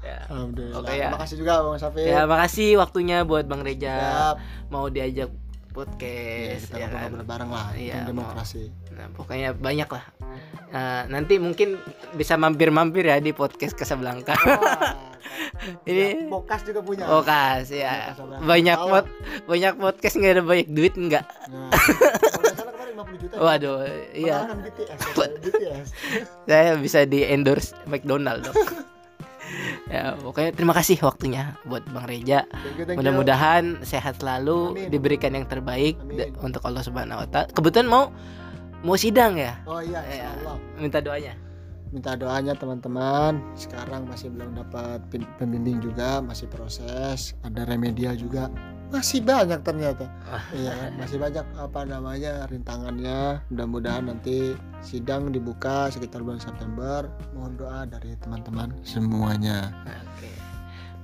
Ya. 0.00 0.22
Alhamdulillah 0.30 0.78
Oke, 0.80 0.94
ya. 0.94 1.08
makasih 1.10 1.36
juga 1.36 1.60
bang 1.60 1.76
Safi 1.76 2.00
Ya, 2.00 2.22
makasih 2.24 2.68
waktunya 2.76 3.16
buat 3.22 3.44
Bang 3.44 3.60
Reja 3.60 3.92
Siap. 3.92 4.36
mau 4.70 4.86
diajak 4.86 5.28
podcast 5.68 6.72
kita 6.72 6.78
ya 6.78 6.88
kan? 6.88 7.12
bareng 7.20 7.50
lah 7.50 7.68
tentang 7.70 8.08
demokrasi 8.08 8.72
Nah, 8.88 9.12
pokoknya 9.12 9.52
banyak 9.52 9.84
lah. 9.86 10.04
Nah, 10.72 11.04
nanti 11.06 11.36
mungkin 11.36 11.76
bisa 12.16 12.32
mampir-mampir 12.34 13.04
ya 13.04 13.20
di 13.20 13.28
podcast 13.30 13.76
Casablanca. 13.76 14.32
Ini- 14.32 15.15
Ini 15.86 16.30
Bokas 16.30 16.60
juga 16.62 16.80
punya 16.82 17.04
Podcast 17.06 17.70
ya. 17.70 18.14
Banyak 18.42 18.78
pod, 18.78 19.06
banyak 19.46 19.72
podcast 19.76 20.14
nggak 20.18 20.32
ada 20.38 20.42
banyak 20.42 20.68
duit 20.70 20.94
nggak? 20.94 21.24
Nah, 21.50 21.70
kalau 21.72 22.40
nggak 22.42 22.54
salah 22.56 22.72
kemarin 22.74 22.92
50 22.96 23.22
juta 23.22 23.34
Waduh, 23.36 23.76
iya. 24.14 24.36
Mengalahkan 24.46 24.58
BTS 24.64 24.98
ya, 24.98 25.28
BTS 25.40 25.86
Saya 26.46 26.70
bisa 26.78 26.98
di 27.04 27.20
endorse 27.26 27.74
McDonald 27.86 28.46
dong. 28.46 28.56
ya, 29.94 30.18
pokoknya 30.18 30.50
terima 30.54 30.74
kasih 30.74 30.98
waktunya 31.02 31.54
buat 31.66 31.86
Bang 31.90 32.06
Reja. 32.06 32.46
Mudah-mudahan 32.96 33.82
sehat 33.86 34.18
selalu, 34.18 34.74
Amin. 34.74 34.88
diberikan 34.90 35.32
yang 35.34 35.46
terbaik 35.46 35.98
Amin. 36.02 36.34
untuk 36.42 36.62
Allah 36.66 36.82
Subhanahu 36.82 37.22
wa 37.22 37.28
taala. 37.30 37.46
Kebetulan 37.54 37.86
mau 37.86 38.10
mau 38.82 38.96
sidang 38.98 39.38
ya. 39.38 39.58
Oh 39.66 39.82
iya, 39.82 40.02
Ya. 40.06 40.30
Minta 40.78 40.98
doanya. 41.02 41.45
Minta 41.94 42.18
doanya 42.18 42.54
teman-teman. 42.58 43.38
Sekarang 43.54 44.10
masih 44.10 44.34
belum 44.34 44.58
dapat 44.58 45.02
pembimbing 45.38 45.78
juga, 45.78 46.18
masih 46.18 46.50
proses. 46.50 47.34
Ada 47.46 47.66
remedial 47.66 48.18
juga. 48.18 48.50
Masih 48.90 49.22
banyak 49.22 49.66
ternyata. 49.66 50.06
Iya, 50.56 50.94
masih 50.94 51.18
banyak 51.18 51.46
apa 51.58 51.80
namanya 51.86 52.46
rintangannya. 52.46 53.42
Mudah-mudahan 53.50 54.10
nanti 54.10 54.54
sidang 54.82 55.30
dibuka 55.34 55.90
sekitar 55.90 56.22
bulan 56.22 56.38
September. 56.38 57.10
Mohon 57.34 57.52
doa 57.58 57.80
dari 57.86 58.14
teman-teman 58.22 58.74
semuanya. 58.86 59.74
Oke. 59.86 60.30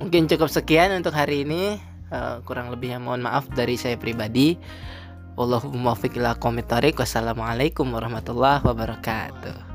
Mungkin 0.03 0.31
cukup 0.31 0.51
sekian 0.51 0.95
untuk 0.95 1.15
hari 1.15 1.47
ini. 1.47 1.79
Eh, 2.13 2.37
kurang 2.45 2.69
lebihnya 2.69 3.01
mohon 3.01 3.25
maaf 3.25 3.49
dari 3.51 3.75
saya 3.81 3.97
pribadi. 3.97 4.59
Ila 5.33 5.59
aqwamit 6.37 6.69
thoriq. 6.69 6.95
Wassalamualaikum 7.01 7.89
warahmatullahi 7.89 8.61
wabarakatuh. 8.63 9.72